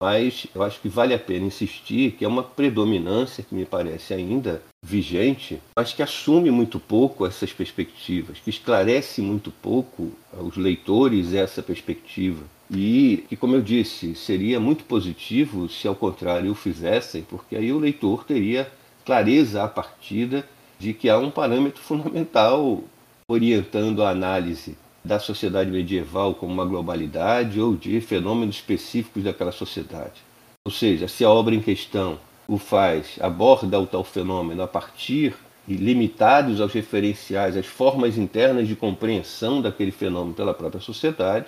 Mas 0.00 0.46
eu 0.54 0.62
acho 0.62 0.80
que 0.80 0.88
vale 0.88 1.12
a 1.12 1.18
pena 1.18 1.46
insistir 1.46 2.12
que 2.12 2.24
é 2.24 2.28
uma 2.28 2.44
predominância 2.44 3.42
que 3.42 3.52
me 3.52 3.64
parece 3.64 4.14
ainda 4.14 4.62
vigente, 4.80 5.60
mas 5.76 5.92
que 5.92 6.02
assume 6.02 6.52
muito 6.52 6.78
pouco 6.78 7.26
essas 7.26 7.52
perspectivas, 7.52 8.38
que 8.38 8.48
esclarece 8.48 9.20
muito 9.20 9.50
pouco 9.50 10.12
aos 10.32 10.56
leitores 10.56 11.34
essa 11.34 11.62
perspectiva. 11.62 12.44
E 12.70 13.24
que, 13.28 13.36
como 13.36 13.56
eu 13.56 13.62
disse, 13.62 14.14
seria 14.14 14.60
muito 14.60 14.84
positivo 14.84 15.68
se 15.68 15.88
ao 15.88 15.96
contrário 15.96 16.52
o 16.52 16.54
fizessem, 16.54 17.22
porque 17.22 17.56
aí 17.56 17.72
o 17.72 17.78
leitor 17.78 18.24
teria 18.24 18.70
clareza 19.04 19.64
a 19.64 19.68
partida 19.68 20.46
de 20.78 20.94
que 20.94 21.08
há 21.08 21.18
um 21.18 21.30
parâmetro 21.30 21.82
fundamental 21.82 22.84
orientando 23.26 24.02
a 24.04 24.10
análise 24.10 24.76
da 25.04 25.18
sociedade 25.18 25.70
medieval 25.70 26.34
como 26.34 26.52
uma 26.52 26.64
globalidade 26.64 27.60
ou 27.60 27.76
de 27.76 28.00
fenômenos 28.00 28.56
específicos 28.56 29.24
daquela 29.24 29.52
sociedade. 29.52 30.22
Ou 30.64 30.72
seja, 30.72 31.08
se 31.08 31.24
a 31.24 31.30
obra 31.30 31.54
em 31.54 31.60
questão 31.60 32.18
o 32.46 32.58
faz, 32.58 33.18
aborda 33.20 33.78
o 33.78 33.86
tal 33.86 34.04
fenômeno 34.04 34.62
a 34.62 34.68
partir 34.68 35.34
e 35.66 35.74
limitados 35.74 36.60
aos 36.60 36.72
referenciais, 36.72 37.56
às 37.56 37.66
formas 37.66 38.16
internas 38.16 38.66
de 38.66 38.74
compreensão 38.74 39.60
daquele 39.60 39.90
fenômeno 39.90 40.34
pela 40.34 40.54
própria 40.54 40.80
sociedade, 40.80 41.46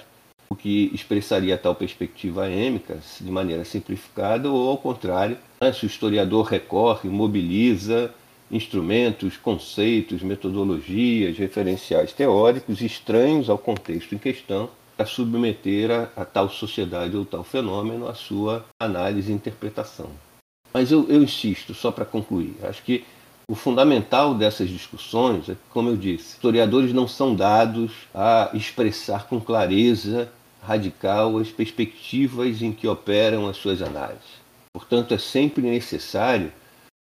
o 0.49 0.54
que 0.54 0.90
expressaria 0.92 1.57
tal 1.57 1.75
perspectiva 1.75 2.50
êmica 2.50 2.99
de 3.21 3.30
maneira 3.30 3.64
simplificada, 3.64 4.50
ou 4.50 4.69
ao 4.69 4.76
contrário, 4.76 5.38
né, 5.61 5.73
se 5.73 5.85
o 5.85 5.87
historiador 5.87 6.45
recorre, 6.45 7.09
mobiliza 7.09 8.12
instrumentos, 8.50 9.37
conceitos, 9.37 10.23
metodologias, 10.23 11.38
referenciais 11.38 12.12
teóricos 12.12 12.80
estranhos 12.80 13.49
ao 13.49 13.59
contexto 13.59 14.14
em 14.14 14.19
questão 14.19 14.69
para 14.97 15.07
submeter 15.07 15.90
a, 15.90 16.09
a, 16.16 16.25
tal 16.25 16.49
sociedade 16.50 17.16
ou 17.16 17.25
tal 17.25 17.45
fenômeno 17.45 18.09
à 18.09 18.14
sua 18.14 18.64
análise 18.78 19.30
e 19.30 19.35
interpretação. 19.35 20.11
Mas 20.73 20.92
eu, 20.92 21.07
eu 21.09 21.23
insisto, 21.23 21.73
só 21.75 21.90
para 21.90 22.04
concluir, 22.04 22.54
acho 22.62 22.83
que 22.83 23.04
o 23.49 23.54
fundamental 23.54 24.35
dessas 24.35 24.69
discussões 24.69 25.49
é 25.49 25.54
que, 25.54 25.61
como 25.71 25.88
eu 25.88 25.97
disse, 25.97 26.35
historiadores 26.35 26.92
não 26.92 27.09
são 27.09 27.35
dados 27.35 27.92
a 28.14 28.50
expressar 28.54 29.26
com 29.26 29.40
clareza 29.40 30.30
radical 30.62 31.38
as 31.38 31.49
perspectivas 31.49 32.62
em 32.62 32.71
que 32.71 32.87
operam 32.87 33.49
as 33.49 33.57
suas 33.57 33.83
análises. 33.83 34.40
Portanto, 34.73 35.14
é 35.14 35.19
sempre 35.19 35.62
necessário 35.62 36.52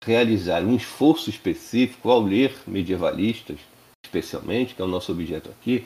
realizar 0.05 0.63
um 0.63 0.75
esforço 0.75 1.29
específico 1.29 2.09
ao 2.09 2.21
ler 2.21 2.53
medievalistas, 2.67 3.57
especialmente, 4.05 4.75
que 4.75 4.81
é 4.81 4.85
o 4.85 4.87
nosso 4.87 5.11
objeto 5.11 5.49
aqui, 5.49 5.85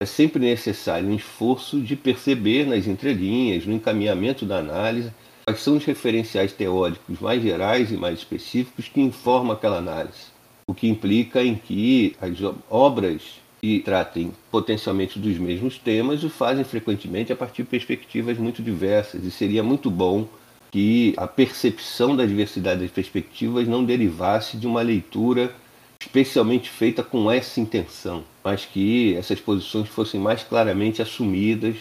é 0.00 0.06
sempre 0.06 0.40
necessário 0.40 1.08
um 1.08 1.14
esforço 1.14 1.80
de 1.80 1.96
perceber 1.96 2.66
nas 2.66 2.86
entrelinhas, 2.86 3.64
no 3.64 3.74
encaminhamento 3.74 4.44
da 4.44 4.58
análise, 4.58 5.10
quais 5.44 5.60
são 5.60 5.76
os 5.76 5.84
referenciais 5.84 6.52
teóricos 6.52 7.18
mais 7.20 7.42
gerais 7.42 7.90
e 7.90 7.96
mais 7.96 8.18
específicos 8.18 8.88
que 8.88 9.00
informam 9.00 9.52
aquela 9.52 9.78
análise. 9.78 10.26
O 10.68 10.74
que 10.74 10.88
implica 10.88 11.42
em 11.42 11.54
que 11.54 12.14
as 12.20 12.36
obras 12.68 13.22
que 13.60 13.80
tratem 13.80 14.32
potencialmente 14.50 15.18
dos 15.18 15.38
mesmos 15.38 15.78
temas 15.78 16.22
o 16.24 16.28
fazem 16.28 16.64
frequentemente 16.64 17.32
a 17.32 17.36
partir 17.36 17.62
de 17.62 17.68
perspectivas 17.68 18.36
muito 18.36 18.62
diversas, 18.62 19.24
e 19.24 19.30
seria 19.30 19.62
muito 19.62 19.90
bom 19.90 20.28
que 20.76 21.14
a 21.16 21.26
percepção 21.26 22.14
da 22.14 22.26
diversidade 22.26 22.82
das 22.82 22.90
perspectivas 22.90 23.66
não 23.66 23.82
derivasse 23.82 24.58
de 24.58 24.66
uma 24.66 24.82
leitura 24.82 25.50
especialmente 25.98 26.68
feita 26.68 27.02
com 27.02 27.30
essa 27.30 27.58
intenção, 27.58 28.22
mas 28.44 28.66
que 28.66 29.16
essas 29.16 29.40
posições 29.40 29.88
fossem 29.88 30.20
mais 30.20 30.42
claramente 30.42 31.00
assumidas 31.00 31.76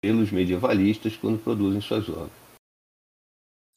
pelos 0.00 0.30
medievalistas 0.30 1.16
quando 1.16 1.42
produzem 1.42 1.80
suas 1.80 2.08
obras. 2.08 2.45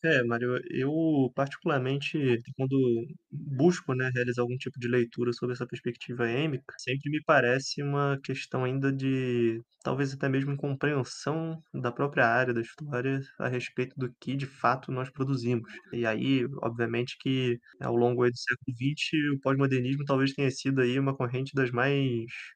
É, 0.02 0.24
Mário, 0.24 0.58
eu 0.72 1.30
particularmente, 1.36 2.18
quando 2.56 3.06
busco, 3.30 3.94
né, 3.94 4.10
realizar 4.16 4.42
algum 4.44 4.56
tipo 4.58 4.80
de 4.80 4.88
leitura 4.88 5.34
sobre 5.34 5.54
essa 5.54 5.68
perspectiva 5.68 6.30
êmica, 6.30 6.74
sempre 6.78 7.10
me 7.12 7.22
parece 7.26 7.84
uma 7.84 8.18
questão 8.24 8.64
ainda 8.64 8.94
de, 8.94 9.62
talvez 9.84 10.14
até 10.14 10.30
mesmo 10.30 10.56
compreensão 10.56 11.62
da 11.74 11.92
própria 11.92 12.26
área 12.26 12.54
da 12.54 12.62
história 12.62 13.20
a 13.38 13.50
respeito 13.50 13.94
do 14.00 14.10
que 14.22 14.38
de 14.38 14.46
fato 14.46 14.90
nós 14.90 15.10
produzimos. 15.10 15.70
E 15.92 16.06
aí, 16.06 16.46
obviamente 16.62 17.18
que 17.20 17.60
ao 17.82 17.94
longo 17.98 18.26
do 18.30 18.38
século 18.38 18.74
XX, 18.78 19.18
o 19.36 19.40
pós-modernismo 19.42 20.06
talvez 20.06 20.32
tenha 20.34 20.50
sido 20.50 20.80
aí 20.82 20.98
uma 20.98 21.14
corrente 21.16 21.54
das 21.54 21.72
mais 21.72 22.00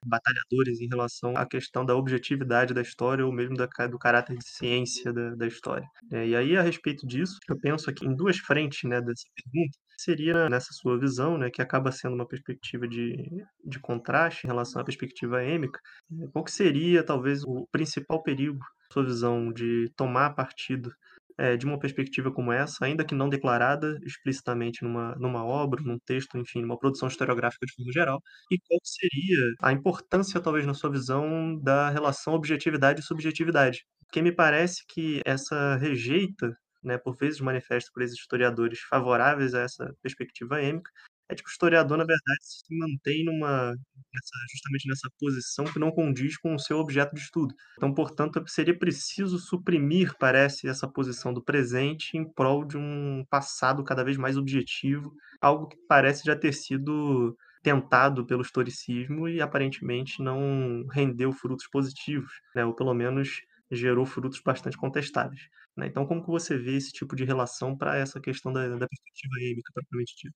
batalhadoras 0.05 0.79
em 0.79 0.87
relação 0.87 1.35
à 1.35 1.45
questão 1.45 1.85
da 1.85 1.95
objetividade 1.95 2.73
da 2.73 2.81
história 2.81 3.25
ou 3.25 3.31
mesmo 3.33 3.55
da, 3.55 3.67
do 3.87 3.99
caráter 3.99 4.37
de 4.37 4.47
ciência 4.47 5.11
da, 5.13 5.35
da 5.35 5.47
história. 5.47 5.87
É, 6.11 6.27
e 6.27 6.35
aí, 6.35 6.55
a 6.57 6.61
respeito 6.61 7.05
disso, 7.07 7.32
eu 7.49 7.59
penso 7.59 7.89
aqui 7.89 8.05
em 8.05 8.15
duas 8.15 8.37
frentes 8.37 8.89
né, 8.89 9.01
dessa 9.01 9.23
pergunta. 9.35 9.77
Seria 9.97 10.49
nessa 10.49 10.73
sua 10.73 10.99
visão, 10.99 11.37
né, 11.37 11.49
que 11.49 11.61
acaba 11.61 11.91
sendo 11.91 12.15
uma 12.15 12.27
perspectiva 12.27 12.87
de, 12.87 13.15
de 13.63 13.79
contraste 13.79 14.45
em 14.45 14.49
relação 14.49 14.81
à 14.81 14.85
perspectiva 14.85 15.43
êmica, 15.43 15.79
né, 16.09 16.27
qual 16.31 16.43
que 16.43 16.51
seria 16.51 17.03
talvez 17.03 17.43
o 17.43 17.67
principal 17.71 18.21
perigo, 18.23 18.59
sua 18.91 19.03
visão, 19.03 19.51
de 19.51 19.91
tomar 19.95 20.31
partido 20.35 20.91
é, 21.37 21.57
de 21.57 21.65
uma 21.65 21.79
perspectiva 21.79 22.31
como 22.31 22.51
essa, 22.51 22.85
ainda 22.85 23.05
que 23.05 23.15
não 23.15 23.29
declarada 23.29 23.97
explicitamente 24.03 24.83
numa, 24.83 25.15
numa 25.15 25.43
obra, 25.43 25.81
num 25.83 25.97
texto, 26.05 26.37
enfim, 26.37 26.61
numa 26.61 26.77
produção 26.77 27.07
historiográfica 27.07 27.65
de 27.65 27.73
forma 27.73 27.91
geral, 27.91 28.21
e 28.51 28.57
qual 28.59 28.79
seria 28.83 29.53
a 29.61 29.71
importância, 29.71 30.39
talvez, 30.41 30.65
na 30.65 30.73
sua 30.73 30.91
visão, 30.91 31.59
da 31.61 31.89
relação 31.89 32.33
objetividade 32.33 33.01
e 33.01 33.03
subjetividade. 33.03 33.85
Porque 34.05 34.21
me 34.21 34.31
parece 34.31 34.83
que 34.87 35.21
essa 35.25 35.75
rejeita 35.77 36.55
né, 36.83 36.97
por 36.97 37.15
vezes 37.17 37.39
manifesta 37.41 37.89
por 37.93 38.03
esses 38.03 38.17
historiadores 38.19 38.79
favoráveis 38.81 39.53
a 39.53 39.61
essa 39.61 39.95
perspectiva 40.01 40.61
êmica, 40.61 40.91
é 41.29 41.35
que 41.35 41.43
o 41.43 41.49
historiador, 41.49 41.97
na 41.97 42.03
verdade, 42.03 42.39
se 42.41 42.63
mantém 42.77 43.23
numa, 43.25 43.69
nessa, 43.71 44.35
justamente 44.53 44.87
nessa 44.89 45.09
posição 45.19 45.65
que 45.65 45.79
não 45.79 45.91
condiz 45.91 46.37
com 46.37 46.53
o 46.55 46.59
seu 46.59 46.77
objeto 46.77 47.15
de 47.15 47.21
estudo. 47.21 47.55
Então, 47.77 47.93
portanto, 47.93 48.43
seria 48.47 48.77
preciso 48.77 49.39
suprimir, 49.39 50.13
parece, 50.19 50.67
essa 50.67 50.87
posição 50.87 51.33
do 51.33 51.43
presente 51.43 52.17
em 52.17 52.29
prol 52.29 52.65
de 52.65 52.77
um 52.77 53.25
passado 53.29 53.83
cada 53.83 54.03
vez 54.03 54.17
mais 54.17 54.37
objetivo, 54.37 55.13
algo 55.41 55.67
que 55.67 55.77
parece 55.87 56.23
já 56.25 56.35
ter 56.35 56.53
sido 56.53 57.37
tentado 57.63 58.25
pelo 58.25 58.41
historicismo 58.41 59.27
e 59.27 59.41
aparentemente 59.41 60.21
não 60.21 60.85
rendeu 60.91 61.31
frutos 61.31 61.67
positivos, 61.67 62.31
né? 62.55 62.65
ou 62.65 62.73
pelo 62.75 62.93
menos 62.93 63.41
gerou 63.71 64.05
frutos 64.05 64.41
bastante 64.43 64.77
contestáveis. 64.77 65.41
Né? 65.75 65.87
Então, 65.87 66.05
como 66.05 66.23
que 66.23 66.29
você 66.29 66.57
vê 66.57 66.75
esse 66.75 66.91
tipo 66.91 67.15
de 67.15 67.25
relação 67.25 67.75
para 67.75 67.97
essa 67.97 68.19
questão 68.19 68.53
da, 68.53 68.67
da 68.67 68.87
perspectiva 68.87 69.35
êmica 69.41 69.71
propriamente 69.73 70.15
dita? 70.15 70.35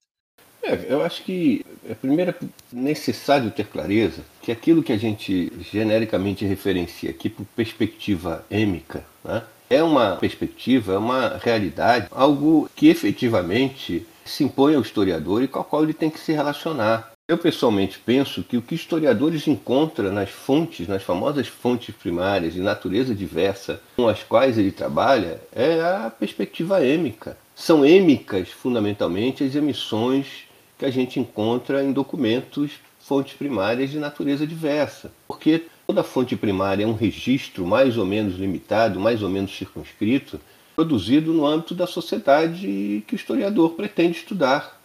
É, 0.62 0.91
eu 0.91 1.03
acho 1.03 1.24
que 1.24 1.65
é 1.88 1.94
primeiro 1.94 2.34
necessário 2.72 3.51
ter 3.51 3.67
clareza 3.67 4.24
que 4.41 4.51
aquilo 4.51 4.84
que 4.84 4.91
a 4.91 4.98
gente 4.98 5.51
genericamente 5.62 6.46
referencia 6.46 7.10
aqui 7.10 7.29
por 7.29 7.46
perspectiva 7.56 8.46
êmica 8.50 9.06
né, 9.24 9.44
é 9.70 9.84
uma 9.84 10.15
perspectiva, 10.17 10.94
é 10.94 10.98
uma 10.98 11.38
realidade, 11.38 12.08
algo 12.12 12.70
que 12.75 12.88
efetivamente 12.88 14.06
se 14.25 14.44
impõe 14.44 14.75
ao 14.75 14.82
historiador 14.82 15.44
e 15.44 15.48
com 15.48 15.60
o 15.60 15.63
qual 15.63 15.84
ele 15.84 15.94
tem 15.94 16.10
que 16.10 16.20
se 16.20 16.34
relacionar. 16.34 17.12
Eu 17.29 17.38
pessoalmente 17.38 18.00
penso 18.00 18.41
que 18.41 18.55
o 18.55 18.62
que 18.62 18.74
historiadores 18.74 19.48
encontram 19.50 20.13
nas 20.13 20.29
fontes, 20.29 20.88
nas 20.88 21.03
famosas 21.03 21.46
fontes 21.46 21.93
primárias 21.93 22.53
de 22.53 22.62
natureza 22.62 23.13
diversa 23.13 23.81
com 23.98 24.07
as 24.07 24.24
quais 24.24 24.57
ele 24.57 24.72
trabalha, 24.72 25.41
é 25.51 25.81
a 25.81 26.10
perspectiva 26.10 26.86
êmica. 26.86 27.38
São 27.53 27.86
êmicas, 27.86 28.48
fundamentalmente, 28.48 29.43
as 29.43 29.55
emissões 29.55 30.46
que 30.77 30.86
a 30.86 30.89
gente 30.89 31.19
encontra 31.19 31.84
em 31.84 31.91
documentos, 31.91 32.72
fontes 32.98 33.34
primárias 33.34 33.89
de 33.89 34.00
natureza 34.00 34.48
diversa. 34.48 35.12
Porque 35.27 35.65
toda 35.86 36.03
fonte 36.03 36.38
primária 36.38 36.86
é 36.86 36.88
um 36.88 36.93
registro 36.93 37.67
mais 37.67 37.98
ou 37.98 38.05
menos 38.05 38.36
limitado, 38.36 39.01
mais 39.01 39.22
ou 39.22 39.27
menos 39.27 39.53
circunscrito, 39.53 40.39
produzido 40.77 41.34
no 41.34 41.46
âmbito 41.46 41.75
da 41.75 41.88
sociedade 41.88 43.03
que 43.05 43.13
o 43.13 43.17
historiador 43.17 43.72
pretende 43.72 44.19
estudar. 44.19 44.76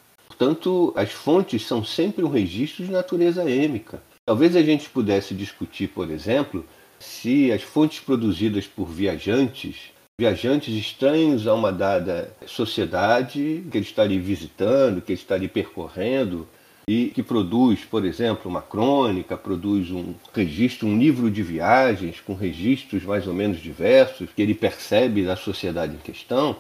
Portanto, 0.42 0.92
as 0.96 1.12
fontes 1.12 1.64
são 1.64 1.84
sempre 1.84 2.24
um 2.24 2.28
registro 2.28 2.84
de 2.84 2.90
natureza 2.90 3.48
êmica. 3.48 4.02
Talvez 4.26 4.56
a 4.56 4.62
gente 4.62 4.90
pudesse 4.90 5.34
discutir, 5.34 5.86
por 5.86 6.10
exemplo, 6.10 6.66
se 6.98 7.52
as 7.52 7.62
fontes 7.62 8.00
produzidas 8.00 8.66
por 8.66 8.86
viajantes, 8.86 9.92
viajantes 10.20 10.74
estranhos 10.74 11.46
a 11.46 11.54
uma 11.54 11.70
dada 11.70 12.34
sociedade 12.44 13.62
que 13.70 13.78
ele 13.78 13.86
está 13.86 14.02
ali 14.02 14.18
visitando, 14.18 15.00
que 15.00 15.12
ele 15.12 15.20
está 15.20 15.36
ali 15.36 15.46
percorrendo, 15.46 16.48
e 16.88 17.06
que 17.06 17.22
produz, 17.22 17.84
por 17.84 18.04
exemplo, 18.04 18.50
uma 18.50 18.62
crônica, 18.62 19.36
produz 19.36 19.92
um 19.92 20.12
registro, 20.34 20.88
um 20.88 20.98
livro 20.98 21.30
de 21.30 21.40
viagens 21.40 22.18
com 22.18 22.34
registros 22.34 23.04
mais 23.04 23.28
ou 23.28 23.32
menos 23.32 23.60
diversos 23.60 24.28
que 24.34 24.42
ele 24.42 24.54
percebe 24.54 25.24
da 25.24 25.36
sociedade 25.36 25.94
em 25.94 25.98
questão, 25.98 26.56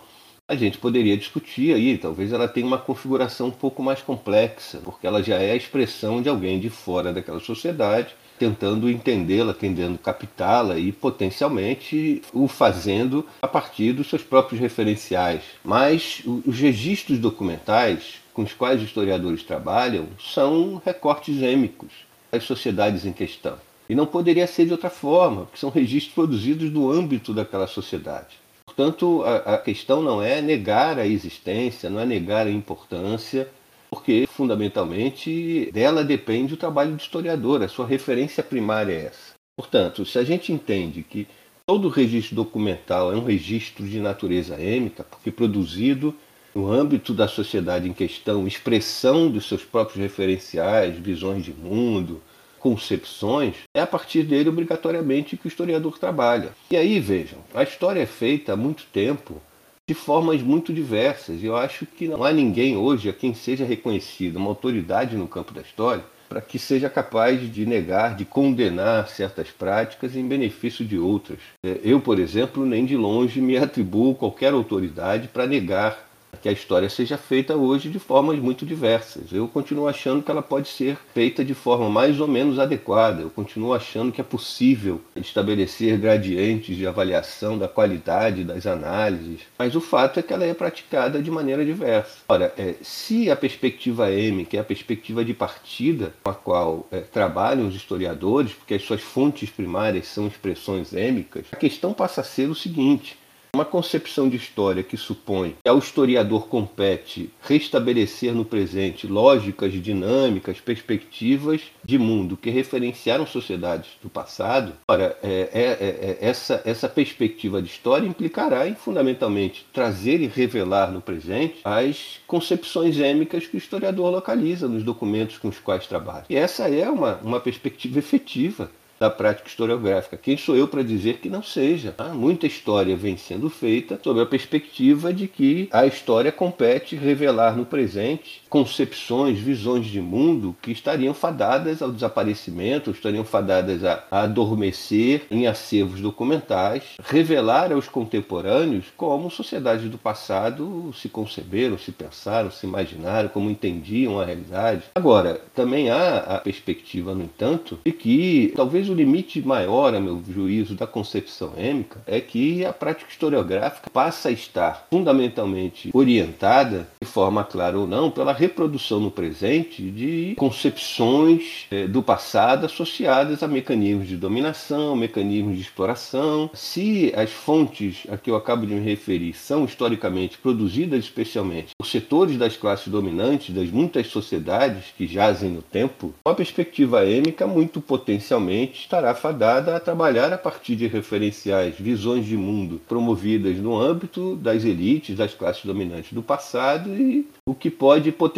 a 0.52 0.54
gente 0.54 0.76
poderia 0.76 1.16
discutir 1.16 1.74
aí, 1.74 1.96
talvez 1.96 2.30
ela 2.30 2.46
tenha 2.46 2.66
uma 2.66 2.76
configuração 2.76 3.48
um 3.48 3.52
pouco 3.52 3.82
mais 3.82 4.02
complexa, 4.02 4.80
porque 4.84 5.06
ela 5.06 5.22
já 5.22 5.36
é 5.36 5.52
a 5.52 5.56
expressão 5.56 6.20
de 6.20 6.28
alguém 6.28 6.60
de 6.60 6.68
fora 6.68 7.12
daquela 7.12 7.40
sociedade 7.40 8.14
tentando 8.38 8.90
entendê-la, 8.90 9.54
tentando 9.54 9.96
captá-la 9.98 10.76
e 10.76 10.90
potencialmente 10.90 12.20
o 12.32 12.48
fazendo 12.48 13.24
a 13.40 13.46
partir 13.46 13.92
dos 13.92 14.08
seus 14.08 14.22
próprios 14.22 14.60
referenciais. 14.60 15.42
Mas 15.64 16.22
os 16.24 16.58
registros 16.58 17.18
documentais 17.18 18.20
com 18.34 18.42
os 18.42 18.52
quais 18.52 18.80
os 18.80 18.88
historiadores 18.88 19.44
trabalham 19.44 20.08
são 20.18 20.82
recortes 20.84 21.40
êmicos 21.40 21.92
das 22.32 22.42
sociedades 22.42 23.06
em 23.06 23.12
questão. 23.12 23.56
E 23.88 23.94
não 23.94 24.06
poderia 24.06 24.46
ser 24.46 24.66
de 24.66 24.72
outra 24.72 24.90
forma, 24.90 25.42
porque 25.42 25.58
são 25.58 25.70
registros 25.70 26.14
produzidos 26.14 26.70
no 26.70 26.90
âmbito 26.90 27.32
daquela 27.32 27.68
sociedade. 27.68 28.41
Portanto, 28.74 29.22
a, 29.24 29.54
a 29.54 29.58
questão 29.58 30.00
não 30.00 30.22
é 30.22 30.40
negar 30.40 30.98
a 30.98 31.06
existência, 31.06 31.90
não 31.90 32.00
é 32.00 32.06
negar 32.06 32.46
a 32.46 32.50
importância, 32.50 33.46
porque 33.90 34.26
fundamentalmente 34.26 35.70
dela 35.72 36.02
depende 36.02 36.54
o 36.54 36.56
trabalho 36.56 36.92
do 36.92 37.00
historiador, 37.00 37.62
a 37.62 37.68
sua 37.68 37.86
referência 37.86 38.42
primária 38.42 38.92
é 38.92 39.04
essa. 39.06 39.34
Portanto, 39.54 40.06
se 40.06 40.18
a 40.18 40.24
gente 40.24 40.50
entende 40.50 41.02
que 41.02 41.28
todo 41.66 41.90
registro 41.90 42.34
documental 42.34 43.12
é 43.12 43.16
um 43.16 43.24
registro 43.24 43.86
de 43.86 44.00
natureza 44.00 44.58
êmica, 44.58 45.04
porque 45.04 45.30
produzido 45.30 46.14
no 46.54 46.70
âmbito 46.72 47.12
da 47.12 47.28
sociedade 47.28 47.86
em 47.86 47.92
questão, 47.92 48.46
expressão 48.46 49.30
dos 49.30 49.46
seus 49.46 49.62
próprios 49.62 49.98
referenciais, 49.98 50.98
visões 50.98 51.44
de 51.44 51.52
mundo, 51.52 52.22
concepções, 52.62 53.56
é 53.74 53.80
a 53.80 53.86
partir 53.86 54.22
dele 54.22 54.48
obrigatoriamente 54.48 55.36
que 55.36 55.46
o 55.46 55.48
historiador 55.48 55.98
trabalha. 55.98 56.50
E 56.70 56.76
aí, 56.76 57.00
vejam, 57.00 57.40
a 57.52 57.64
história 57.64 58.00
é 58.00 58.06
feita 58.06 58.52
há 58.52 58.56
muito 58.56 58.84
tempo 58.92 59.42
de 59.86 59.94
formas 59.94 60.40
muito 60.40 60.72
diversas. 60.72 61.42
E 61.42 61.46
eu 61.46 61.56
acho 61.56 61.84
que 61.84 62.06
não 62.06 62.22
há 62.22 62.32
ninguém 62.32 62.76
hoje 62.76 63.08
a 63.08 63.12
quem 63.12 63.34
seja 63.34 63.64
reconhecido 63.64 64.36
uma 64.36 64.48
autoridade 64.48 65.16
no 65.16 65.26
campo 65.26 65.52
da 65.52 65.60
história 65.60 66.04
para 66.28 66.40
que 66.40 66.58
seja 66.58 66.88
capaz 66.88 67.52
de 67.52 67.66
negar, 67.66 68.16
de 68.16 68.24
condenar 68.24 69.08
certas 69.08 69.50
práticas 69.50 70.16
em 70.16 70.26
benefício 70.26 70.82
de 70.82 70.96
outras. 70.96 71.38
É, 71.62 71.80
eu, 71.84 72.00
por 72.00 72.18
exemplo, 72.18 72.64
nem 72.64 72.86
de 72.86 72.96
longe 72.96 73.38
me 73.38 73.58
atribuo 73.58 74.14
qualquer 74.14 74.54
autoridade 74.54 75.28
para 75.28 75.46
negar 75.46 76.11
que 76.42 76.48
a 76.48 76.52
história 76.52 76.90
seja 76.90 77.16
feita 77.16 77.54
hoje 77.54 77.88
de 77.88 78.00
formas 78.00 78.36
muito 78.40 78.66
diversas. 78.66 79.32
Eu 79.32 79.46
continuo 79.46 79.86
achando 79.86 80.22
que 80.22 80.30
ela 80.30 80.42
pode 80.42 80.68
ser 80.68 80.98
feita 81.14 81.44
de 81.44 81.54
forma 81.54 81.88
mais 81.88 82.18
ou 82.20 82.26
menos 82.26 82.58
adequada. 82.58 83.22
Eu 83.22 83.30
continuo 83.30 83.72
achando 83.72 84.10
que 84.10 84.20
é 84.20 84.24
possível 84.24 85.00
estabelecer 85.14 85.96
gradientes 85.98 86.76
de 86.76 86.84
avaliação 86.84 87.56
da 87.56 87.68
qualidade 87.68 88.42
das 88.42 88.66
análises, 88.66 89.42
mas 89.56 89.76
o 89.76 89.80
fato 89.80 90.18
é 90.18 90.22
que 90.22 90.32
ela 90.32 90.44
é 90.44 90.52
praticada 90.52 91.22
de 91.22 91.30
maneira 91.30 91.64
diversa. 91.64 92.18
Ora, 92.28 92.52
é, 92.58 92.74
se 92.82 93.30
a 93.30 93.36
perspectiva 93.36 94.10
M, 94.10 94.44
que 94.44 94.56
é 94.56 94.60
a 94.60 94.64
perspectiva 94.64 95.24
de 95.24 95.32
partida 95.32 96.12
com 96.24 96.30
a 96.30 96.34
qual 96.34 96.86
é, 96.90 97.00
trabalham 97.00 97.68
os 97.68 97.76
historiadores, 97.76 98.52
porque 98.52 98.74
as 98.74 98.82
suas 98.82 99.00
fontes 99.00 99.48
primárias 99.48 100.08
são 100.08 100.26
expressões 100.26 100.92
êmicas, 100.92 101.46
a 101.52 101.56
questão 101.56 101.92
passa 101.92 102.20
a 102.20 102.24
ser 102.24 102.50
o 102.50 102.54
seguinte: 102.54 103.16
uma 103.54 103.66
concepção 103.66 104.30
de 104.30 104.36
história 104.38 104.82
que 104.82 104.96
supõe 104.96 105.54
que 105.62 105.68
ao 105.68 105.76
historiador 105.76 106.48
compete 106.48 107.30
restabelecer 107.42 108.34
no 108.34 108.46
presente 108.46 109.06
lógicas 109.06 109.74
dinâmicas, 109.74 110.58
perspectivas 110.58 111.60
de 111.84 111.98
mundo 111.98 112.34
que 112.34 112.48
referenciaram 112.48 113.26
sociedades 113.26 113.90
do 114.02 114.08
passado, 114.08 114.72
ora, 114.88 115.18
é, 115.22 115.50
é, 115.52 115.62
é, 115.62 116.18
é, 116.18 116.18
essa, 116.22 116.62
essa 116.64 116.88
perspectiva 116.88 117.60
de 117.60 117.68
história 117.68 118.06
implicará 118.06 118.66
em 118.66 118.74
fundamentalmente 118.74 119.66
trazer 119.70 120.22
e 120.22 120.26
revelar 120.26 120.90
no 120.90 121.02
presente 121.02 121.60
as 121.62 122.22
concepções 122.26 122.98
êmicas 122.98 123.46
que 123.46 123.56
o 123.56 123.58
historiador 123.58 124.10
localiza 124.10 124.66
nos 124.66 124.82
documentos 124.82 125.36
com 125.36 125.48
os 125.48 125.58
quais 125.58 125.86
trabalha. 125.86 126.24
E 126.30 126.36
essa 126.36 126.70
é 126.70 126.88
uma, 126.88 127.16
uma 127.16 127.38
perspectiva 127.38 127.98
efetiva 127.98 128.70
da 129.02 129.10
prática 129.10 129.48
historiográfica. 129.48 130.16
Quem 130.16 130.36
sou 130.36 130.54
eu 130.54 130.68
para 130.68 130.84
dizer 130.84 131.14
que 131.14 131.28
não 131.28 131.42
seja? 131.42 131.92
Ah, 131.98 132.14
muita 132.14 132.46
história 132.46 132.94
vem 132.94 133.16
sendo 133.16 133.50
feita 133.50 133.98
sob 134.00 134.20
a 134.20 134.26
perspectiva 134.26 135.12
de 135.12 135.26
que 135.26 135.68
a 135.72 135.84
história 135.84 136.30
compete 136.30 136.94
revelar 136.94 137.56
no 137.56 137.66
presente 137.66 138.41
concepções, 138.52 139.38
visões 139.38 139.86
de 139.86 139.98
mundo 139.98 140.54
que 140.60 140.70
estariam 140.70 141.14
fadadas 141.14 141.80
ao 141.80 141.90
desaparecimento, 141.90 142.90
estariam 142.90 143.24
fadadas 143.24 143.82
a, 143.82 144.04
adormecer 144.10 145.22
em 145.30 145.46
acervos 145.46 146.02
documentais, 146.02 146.82
revelar 147.02 147.72
aos 147.72 147.88
contemporâneos 147.88 148.92
como 148.94 149.30
sociedades 149.30 149.90
do 149.90 149.96
passado 149.96 150.92
se 150.92 151.08
conceberam, 151.08 151.78
se 151.78 151.92
pensaram, 151.92 152.50
se 152.50 152.66
imaginaram, 152.66 153.30
como 153.30 153.48
entendiam 153.48 154.20
a 154.20 154.26
realidade. 154.26 154.82
Agora, 154.94 155.40
também 155.54 155.88
há 155.88 156.18
a 156.18 156.36
perspectiva, 156.36 157.14
no 157.14 157.24
entanto, 157.24 157.78
de 157.82 157.90
que 157.90 158.52
talvez 158.54 158.90
o 158.90 158.94
limite 158.94 159.40
maior, 159.40 159.94
a 159.94 160.00
meu 160.00 160.22
juízo, 160.28 160.74
da 160.74 160.86
concepção 160.86 161.54
êmica 161.56 162.02
é 162.06 162.20
que 162.20 162.66
a 162.66 162.72
prática 162.74 163.10
historiográfica 163.10 163.88
passa 163.88 164.28
a 164.28 164.32
estar 164.32 164.88
fundamentalmente 164.90 165.90
orientada, 165.94 166.86
de 167.00 167.08
forma 167.08 167.42
clara 167.44 167.78
ou 167.78 167.86
não, 167.86 168.10
pela 168.10 168.41
reprodução 168.42 168.98
no 168.98 169.10
presente 169.10 169.80
de 169.82 170.34
concepções 170.36 171.66
é, 171.70 171.86
do 171.86 172.02
passado 172.02 172.66
associadas 172.66 173.40
a 173.40 173.46
mecanismos 173.46 174.08
de 174.08 174.16
dominação, 174.16 174.96
mecanismos 174.96 175.54
de 175.54 175.62
exploração. 175.62 176.50
Se 176.52 177.12
as 177.14 177.30
fontes 177.30 178.02
a 178.08 178.16
que 178.16 178.28
eu 178.28 178.34
acabo 178.34 178.66
de 178.66 178.74
me 178.74 178.80
referir 178.80 179.32
são 179.34 179.64
historicamente 179.64 180.38
produzidas 180.38 181.04
especialmente 181.04 181.68
por 181.78 181.86
setores 181.86 182.36
das 182.36 182.56
classes 182.56 182.88
dominantes 182.88 183.54
das 183.54 183.70
muitas 183.70 184.08
sociedades 184.08 184.86
que 184.98 185.06
jazem 185.06 185.50
no 185.50 185.62
tempo, 185.62 186.12
uma 186.26 186.34
perspectiva 186.34 187.06
êmica 187.06 187.46
muito 187.46 187.80
potencialmente 187.80 188.80
estará 188.80 189.14
fadada 189.14 189.76
a 189.76 189.80
trabalhar 189.80 190.32
a 190.32 190.38
partir 190.38 190.74
de 190.74 190.88
referenciais, 190.88 191.76
visões 191.78 192.26
de 192.26 192.36
mundo 192.36 192.80
promovidas 192.88 193.56
no 193.58 193.78
âmbito 193.78 194.34
das 194.34 194.64
elites, 194.64 195.16
das 195.16 195.32
classes 195.32 195.64
dominantes 195.64 196.12
do 196.12 196.22
passado 196.22 196.92
e 196.92 197.24
o 197.46 197.54
que 197.54 197.70
pode 197.70 198.10
potencialmente 198.10 198.31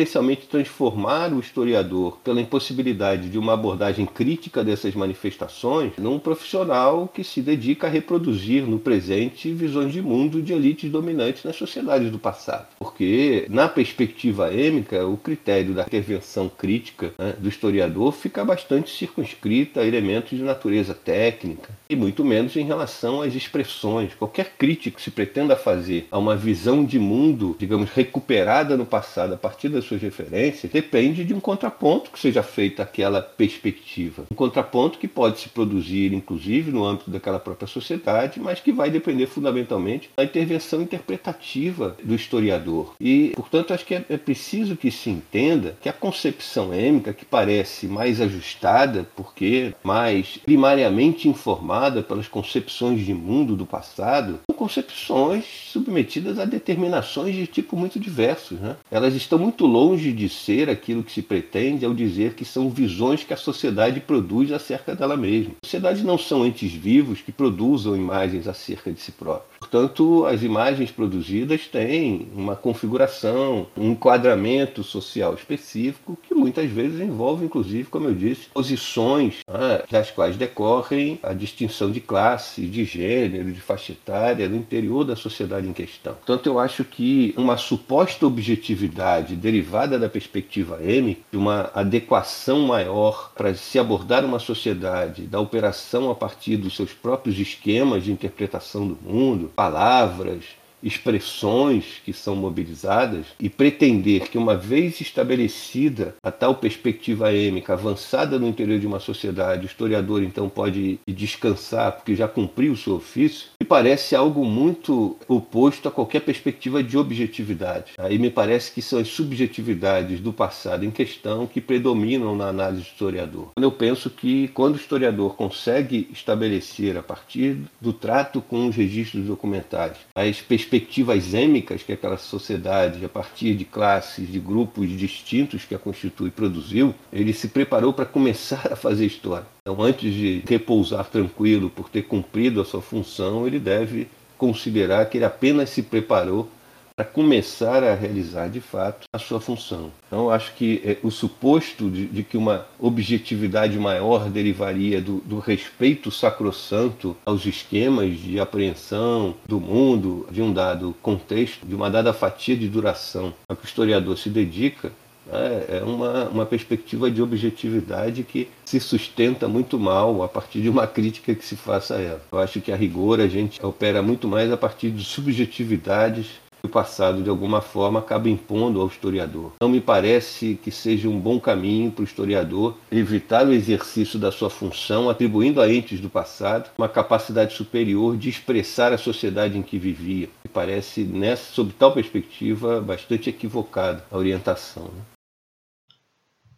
transformar 0.47 1.33
o 1.33 1.41
historiador 1.41 2.19
pela 2.25 2.41
impossibilidade 2.41 3.29
de 3.29 3.39
uma 3.39 3.55
abordagem 3.55 4.07
crítica 4.07 4.65
dessas 4.65 4.95
manifestações 4.95 5.93
num 5.99 6.19
profissional 6.19 7.09
que 7.13 7.23
se 7.23 7.41
dedica 7.41 7.87
a 7.87 7.91
reproduzir 7.91 8.65
no 8.65 8.79
presente 8.79 9.53
visões 9.53 9.93
de 9.93 10.03
mundo 10.03 10.43
de 10.43 10.53
elites 10.53 10.91
dominantes 10.91 11.45
nas 11.45 11.57
sociedades 11.57 12.11
do 12.11 12.19
passado. 12.19 12.67
Porque, 12.79 13.47
na 13.49 13.69
perspectiva 13.69 14.53
êmica, 14.53 15.07
o 15.07 15.17
critério 15.17 15.75
da 15.75 15.83
intervenção 15.83 16.49
crítica 16.49 17.13
né, 17.19 17.35
do 17.39 17.49
historiador 17.49 18.13
fica 18.13 18.45
bastante 18.45 18.91
circunscrito 18.91 19.81
a 19.81 19.87
elementos 19.87 20.37
de 20.37 20.45
natureza 20.45 20.95
técnica 20.95 21.71
e 21.89 21.97
muito 21.97 22.25
menos 22.25 22.57
em 22.57 22.65
relação 22.65 23.23
às 23.23 23.35
expressões. 23.35 24.15
Qualquer 24.15 24.55
crítico 24.59 24.97
que 24.97 25.03
se 25.03 25.11
pretenda 25.11 25.57
fazer 25.57 26.07
a 26.11 26.19
uma 26.19 26.37
visão 26.37 26.85
de 26.85 26.99
mundo, 26.99 27.57
digamos, 27.59 27.91
recuperada 27.91 28.77
no 28.77 28.87
passado 28.87 29.35
a 29.35 29.37
partir 29.37 29.69
das 29.85 29.88
suas 29.88 30.03
referências, 30.03 30.73
depende 30.73 31.25
de 31.25 31.35
um 31.35 31.40
contraponto 31.40 32.11
que 32.11 32.18
seja 32.18 32.42
feito 32.42 32.81
àquela 32.81 33.20
perspectiva. 33.20 34.25
Um 34.31 34.35
contraponto 34.35 34.99
que 34.99 35.07
pode 35.07 35.40
se 35.40 35.49
produzir, 35.49 36.12
inclusive, 36.12 36.73
no 36.73 36.85
âmbito 36.85 37.11
daquela 37.11 37.38
própria 37.38 37.68
sociedade, 37.68 38.40
mas 38.40 38.61
que 38.61 38.73
vai 38.73 38.90
depender 38.90 39.27
fundamentalmente 39.27 40.11
da 40.16 40.25
intervenção 40.25 40.81
interpretativa 40.81 41.97
do 42.03 42.14
historiador. 42.14 42.94
E, 43.01 43.33
portanto, 43.37 43.75
acho 43.75 43.85
que 43.85 43.94
é, 43.94 44.05
é 44.09 44.16
preciso 44.16 44.77
que 44.77 44.90
se 44.90 45.11
entenda 45.11 45.77
que 45.81 45.88
a 45.88 45.92
concepção 45.92 46.73
êmica, 46.73 47.12
que 47.12 47.25
parece 47.25 47.87
mais 47.87 48.20
ajustada, 48.20 49.07
porque 49.14 49.75
mais 49.83 50.38
primariamente 50.38 51.29
informada 51.29 52.03
pelas 52.03 52.29
concepções 52.29 53.05
de 53.05 53.12
mundo 53.12 53.55
do 53.55 53.66
passado, 53.66 54.40
são 54.47 54.57
concepções 54.57 55.44
submetidas 55.73 56.38
a 56.38 56.44
determinações 56.44 57.35
de 57.35 57.47
tipo 57.47 57.77
muito 57.77 57.99
diversos. 57.99 58.59
Né? 58.59 58.77
Elas 58.90 59.14
estão 59.14 59.38
muito 59.38 59.66
longe 59.75 60.13
de 60.13 60.29
ser 60.29 60.71
aquilo 60.71 61.03
que 61.03 61.11
se 61.11 61.21
pretende 61.21 61.85
ao 61.85 61.93
dizer 61.93 62.35
que 62.35 62.45
são 62.45 62.71
visões 62.71 63.25
que 63.25 63.35
a 63.35 63.37
sociedade 63.37 63.99
produz 63.99 64.53
acerca 64.53 64.95
dela 64.95 65.17
mesma. 65.17 65.55
Sociedades 65.65 66.05
não 66.05 66.17
são 66.17 66.47
entes 66.47 66.73
vivos 66.73 67.21
que 67.21 67.33
produzam 67.33 67.97
imagens 67.97 68.47
acerca 68.47 68.93
de 68.93 69.01
si 69.01 69.11
próprios. 69.11 69.55
Portanto, 69.59 70.27
as 70.27 70.43
imagens 70.43 70.93
produzidas 70.93 71.67
têm 71.67 72.29
uma 72.37 72.55
configuração, 72.55 73.67
um 73.77 73.93
enquadramento 73.93 74.85
social 74.85 75.35
específico 75.35 76.17
que 76.23 76.35
muitas 76.35 76.71
vezes 76.71 77.01
envolve, 77.01 77.47
inclusive, 77.47 77.89
como 77.89 78.07
eu 78.07 78.15
disse, 78.15 78.51
posições 78.53 79.39
né, 79.49 79.83
das 79.91 80.11
quais 80.11 80.37
decorrem 80.37 81.19
a 81.23 81.33
distinção 81.33 81.91
de 81.91 82.01
classe, 82.01 82.61
de 82.67 82.85
gênero, 82.85 83.51
de 83.51 83.61
faixa 83.61 83.93
etária 83.93 84.49
no 84.49 84.57
interior 84.57 85.03
da 85.03 85.17
sociedade 85.17 85.67
em 85.67 85.73
questão. 85.73 86.15
Portanto, 86.15 86.47
eu 86.47 86.59
acho 86.61 86.85
que 86.85 87.35
uma 87.37 87.57
suposta 87.57 88.27
objetividade 88.27 89.35
derivada 89.55 89.97
da 90.01 90.09
perspectiva 90.09 90.83
M, 90.83 91.17
de 91.31 91.38
uma 91.38 91.71
adequação 91.73 92.62
maior 92.62 93.31
para 93.37 93.55
se 93.55 93.79
abordar 93.79 94.25
uma 94.25 94.40
sociedade 94.40 95.23
da 95.23 95.38
operação 95.38 96.11
a 96.11 96.14
partir 96.14 96.57
dos 96.57 96.75
seus 96.75 96.93
próprios 96.93 97.38
esquemas 97.38 98.03
de 98.03 98.11
interpretação 98.11 98.88
do 98.88 98.99
mundo, 99.01 99.53
palavras 99.55 100.43
expressões 100.85 102.03
que 102.05 102.12
são 102.12 102.37
mobilizadas 102.37 103.27
e 103.40 103.49
pretender 103.49 104.29
que, 104.29 104.37
uma 104.37 104.55
vez 104.55 105.01
estabelecida 105.01 106.14
a 106.23 106.31
tal 106.31 106.57
perspectiva 106.57 107.33
êmica 107.33 107.73
avançada 107.73 108.38
no 108.38 108.47
interior 108.47 108.79
de 108.79 108.87
uma 108.87 109.01
sociedade, 109.01 109.64
o 109.64 109.67
historiador 109.67 110.23
então 110.23 110.49
pode 110.49 111.01
descansar 111.09 111.93
porque 111.93 112.14
já 112.14 112.29
cumpriu 112.29 112.73
o 112.73 112.77
seu 112.77 112.97
ofício, 112.97 113.49
me 113.64 113.68
parece 113.68 114.14
algo 114.14 114.44
muito 114.44 115.16
oposto 115.27 115.88
a 115.88 115.90
qualquer 115.90 116.20
perspectiva 116.20 116.83
de 116.83 116.98
objetividade. 116.98 117.94
Aí 117.96 118.18
me 118.18 118.29
parece 118.29 118.70
que 118.70 118.83
são 118.83 118.98
as 118.98 119.09
subjetividades 119.09 120.20
do 120.20 120.35
passado 120.35 120.85
em 120.85 120.90
questão 120.90 121.46
que 121.46 121.62
predominam 121.62 122.37
na 122.37 122.48
análise 122.48 122.83
do 122.83 122.88
historiador. 122.88 123.53
Eu 123.57 123.72
penso 123.72 124.11
que 124.11 124.48
quando 124.48 124.74
o 124.74 124.79
historiador 124.79 125.35
consegue 125.35 126.07
estabelecer 126.12 126.94
a 126.98 127.03
partir 127.03 127.57
do 127.81 127.94
trato 127.94 128.42
com 128.42 128.68
os 128.68 128.77
registros 128.77 129.24
documentais 129.24 129.96
as 130.14 130.42
perspectivas 130.42 131.33
êmicas 131.33 131.83
que 131.83 131.94
aquela 131.94 132.18
sociedade, 132.18 133.03
a 133.03 133.09
partir 133.09 133.55
de 133.55 133.64
classes, 133.64 134.31
de 134.31 134.38
grupos 134.38 134.90
distintos 134.90 135.64
que 135.64 135.74
a 135.74 135.79
constitui, 135.79 136.31
produziu, 136.31 136.94
ele 137.11 137.33
se 137.33 137.48
preparou 137.48 137.94
para 137.94 138.05
começar 138.05 138.70
a 138.70 138.77
fazer 138.77 139.07
história. 139.07 139.54
Então, 139.66 139.83
antes 139.83 140.12
de 140.12 140.42
repousar 140.46 141.07
tranquilo 141.07 141.70
por 141.70 141.88
ter 141.88 142.03
cumprido 142.03 142.61
a 142.61 142.66
sua 142.66 142.83
função, 142.83 143.46
ele 143.46 143.59
deve 143.59 144.09
considerar 144.37 145.07
que 145.07 145.16
ele 145.16 145.24
apenas 145.24 145.70
se 145.70 145.83
preparou 145.83 146.50
para 146.94 147.07
começar 147.07 147.83
a 147.83 147.94
realizar 147.94 148.48
de 148.48 148.61
fato 148.61 149.07
a 149.11 149.18
sua 149.18 149.40
função. 149.40 149.90
Então, 150.07 150.29
acho 150.29 150.55
que 150.55 150.83
é, 150.85 150.98
o 151.03 151.11
suposto 151.11 151.88
de, 151.88 152.07
de, 152.07 152.22
que 152.22 152.37
uma 152.37 152.66
objetividade 152.79 153.79
maior 153.79 154.29
derivaria 154.29 155.00
do, 155.00 155.16
do, 155.20 155.38
respeito 155.38 156.11
sacrossanto 156.11 157.16
aos 157.24 157.46
esquemas 157.46 158.18
de 158.18 158.38
apreensão 158.38 159.35
do 159.48 159.59
mundo, 159.59 160.27
de 160.31 160.42
um 160.42 160.53
dado 160.53 160.94
contexto, 161.00 161.66
de 161.66 161.74
uma 161.74 161.90
dada 161.90 162.12
fatia 162.12 162.55
de 162.55 162.68
duração 162.68 163.33
a 163.48 163.57
que 163.57 163.64
o 163.64 163.66
historiador 163.66 164.18
se 164.18 164.29
dedica, 164.29 164.92
é, 165.33 165.79
é 165.79 165.83
uma, 165.85 166.29
uma 166.29 166.47
perspectiva 166.47 167.11
de 167.11 167.23
objetividade 167.23 168.23
que 168.23 168.49
se 168.65 168.81
sustenta 168.81 169.49
muito 169.49 169.79
mal 169.79 170.23
a 170.23 170.29
partir 170.29 170.61
de 170.61 170.69
uma 170.69 170.87
crítica 170.87 171.35
que 171.35 171.45
se 171.45 171.57
faça 171.57 171.97
a 171.97 172.01
ela. 172.01 172.23
Eu 172.31 172.39
acho 172.39 172.61
que 172.61 172.73
a 172.73 172.77
rigor 172.77 173.21
a 173.21 173.29
gente 173.29 173.65
opera 173.65 174.03
muito 174.03 174.29
mais 174.29 174.51
a 174.53 174.57
partir 174.57 174.91
de 174.91 175.05
subjetividades 175.05 176.45
que 176.65 176.67
o 176.67 176.71
passado 176.71 177.23
de 177.23 177.29
alguma 177.29 177.61
forma 177.61 177.99
acaba 177.99 178.29
impondo 178.29 178.81
ao 178.81 178.87
historiador. 178.87 179.53
Não 179.61 179.69
me 179.69 179.81
parece 179.83 180.59
que 180.63 180.71
seja 180.71 181.09
um 181.09 181.21
bom 181.21 181.39
caminho 181.39 181.91
para 181.91 182.03
o 182.03 182.07
historiador 182.07 182.77
evitar 182.91 183.47
o 183.47 183.53
exercício 183.53 184.19
da 184.19 184.33
sua 184.33 184.49
função, 184.49 185.11
atribuindo 185.11 185.61
a 185.61 185.71
entes 185.71 186.01
do 186.01 186.09
passado 186.09 186.71
uma 186.79 186.89
capacidade 186.89 187.55
superior 187.55 188.17
de 188.17 188.31
expressar 188.31 188.95
a 188.95 188.99
sociedade 188.99 189.59
em 189.59 189.63
que 189.63 189.79
vivia. 189.79 190.29
Me 190.43 190.51
parece, 190.51 191.03
nessa, 191.03 191.53
sob 191.53 191.73
tal 191.79 191.93
perspectiva, 191.93 192.81
bastante 192.81 193.29
equivocada 193.29 194.03
a 194.11 194.17
orientação. 194.17 194.85
Né? 194.85 195.13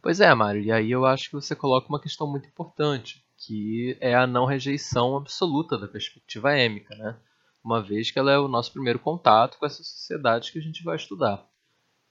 Pois 0.07 0.21
é, 0.21 0.33
Mário, 0.33 0.63
e 0.63 0.71
aí 0.71 0.93
eu 0.93 1.05
acho 1.05 1.29
que 1.29 1.33
você 1.33 1.57
coloca 1.57 1.89
uma 1.89 2.01
questão 2.01 2.31
muito 2.31 2.47
importante, 2.47 3.25
que 3.37 3.99
é 4.01 4.15
a 4.15 4.25
não 4.25 4.45
rejeição 4.45 5.17
absoluta 5.17 5.77
da 5.77 5.89
perspectiva 5.89 6.57
êmica, 6.57 6.95
né? 6.95 7.19
uma 7.65 7.83
vez 7.83 8.13
que 8.13 8.19
ela 8.21 8.31
é 8.31 8.39
o 8.39 8.47
nosso 8.47 8.73
primeiro 8.73 9.01
contato 9.01 9.59
com 9.59 9.67
essa 9.67 9.83
sociedade 9.83 10.53
que 10.53 10.61
a 10.61 10.63
gente 10.63 10.85
vai 10.85 10.95
estudar. 10.95 11.45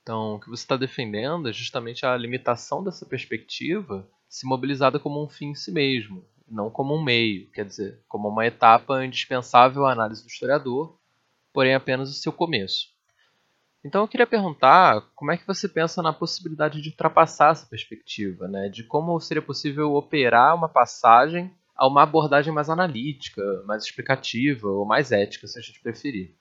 Então, 0.02 0.34
o 0.34 0.40
que 0.40 0.50
você 0.50 0.62
está 0.62 0.76
defendendo 0.76 1.48
é 1.48 1.54
justamente 1.54 2.04
a 2.04 2.14
limitação 2.18 2.84
dessa 2.84 3.06
perspectiva 3.06 4.06
se 4.28 4.46
mobilizada 4.46 4.98
como 5.00 5.24
um 5.24 5.26
fim 5.30 5.52
em 5.52 5.54
si 5.54 5.72
mesmo, 5.72 6.22
não 6.46 6.68
como 6.68 6.94
um 6.94 7.02
meio, 7.02 7.50
quer 7.50 7.64
dizer, 7.64 8.04
como 8.06 8.28
uma 8.28 8.46
etapa 8.46 9.06
indispensável 9.06 9.86
à 9.86 9.92
análise 9.92 10.22
do 10.22 10.28
historiador, 10.28 10.98
porém 11.50 11.74
apenas 11.74 12.10
o 12.10 12.20
seu 12.20 12.30
começo. 12.30 12.94
Então 13.86 14.02
eu 14.02 14.08
queria 14.08 14.26
perguntar 14.26 15.00
como 15.14 15.30
é 15.30 15.36
que 15.36 15.46
você 15.46 15.68
pensa 15.68 16.02
na 16.02 16.12
possibilidade 16.12 16.82
de 16.82 16.88
ultrapassar 16.88 17.52
essa 17.52 17.64
perspectiva, 17.64 18.48
né? 18.48 18.68
de 18.68 18.82
como 18.82 19.18
seria 19.20 19.40
possível 19.40 19.94
operar 19.94 20.56
uma 20.56 20.68
passagem 20.68 21.54
a 21.76 21.86
uma 21.86 22.02
abordagem 22.02 22.52
mais 22.52 22.68
analítica, 22.68 23.40
mais 23.64 23.84
explicativa 23.84 24.66
ou 24.66 24.84
mais 24.84 25.12
ética, 25.12 25.46
se 25.46 25.56
a 25.56 25.62
gente 25.62 25.78
preferir. 25.78 26.34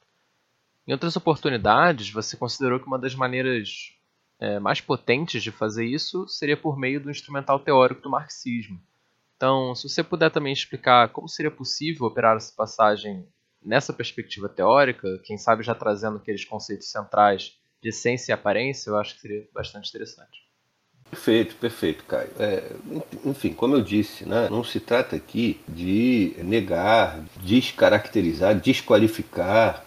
Em 0.88 0.92
outras 0.92 1.16
oportunidades, 1.16 2.10
você 2.10 2.36
considerou 2.36 2.80
que 2.80 2.88
uma 2.88 2.98
das 2.98 3.14
maneiras 3.14 3.94
é, 4.40 4.60
mais 4.60 4.82
potentes 4.82 5.44
de 5.44 5.52
fazer 5.52 5.86
isso 5.86 6.28
seria 6.28 6.58
por 6.58 6.80
meio 6.80 7.00
do 7.00 7.12
instrumental 7.12 7.60
teórico 7.60 8.02
do 8.02 8.10
marxismo. 8.10 8.82
Então, 9.36 9.76
se 9.76 9.88
você 9.88 10.04
puder 10.04 10.32
também 10.32 10.52
explicar 10.52 11.10
como 11.10 11.30
seria 11.30 11.52
possível 11.52 12.08
operar 12.08 12.38
essa 12.38 12.56
passagem 12.56 13.28
nessa 13.66 13.92
perspectiva 13.92 14.48
teórica, 14.48 15.20
quem 15.24 15.38
sabe 15.38 15.64
já 15.64 15.74
trazendo 15.74 16.18
aqueles 16.18 16.46
conceitos 16.46 16.92
centrais 16.92 17.58
de 17.82 17.90
essência 17.90 18.32
e 18.32 18.34
aparência, 18.34 18.90
eu 18.90 18.98
acho 18.98 19.16
que 19.16 19.22
seria 19.22 19.48
bastante 19.54 19.90
interessante. 19.90 20.46
Perfeito, 21.10 21.56
perfeito, 21.56 22.04
Caio. 22.04 22.32
É, 22.40 22.64
enfim, 23.24 23.54
como 23.54 23.76
eu 23.76 23.82
disse, 23.82 24.28
né, 24.28 24.50
não 24.50 24.64
se 24.64 24.80
trata 24.80 25.16
aqui 25.16 25.62
de 25.68 26.36
negar, 26.40 27.24
descaracterizar, 27.38 28.60
desqualificar, 28.60 29.86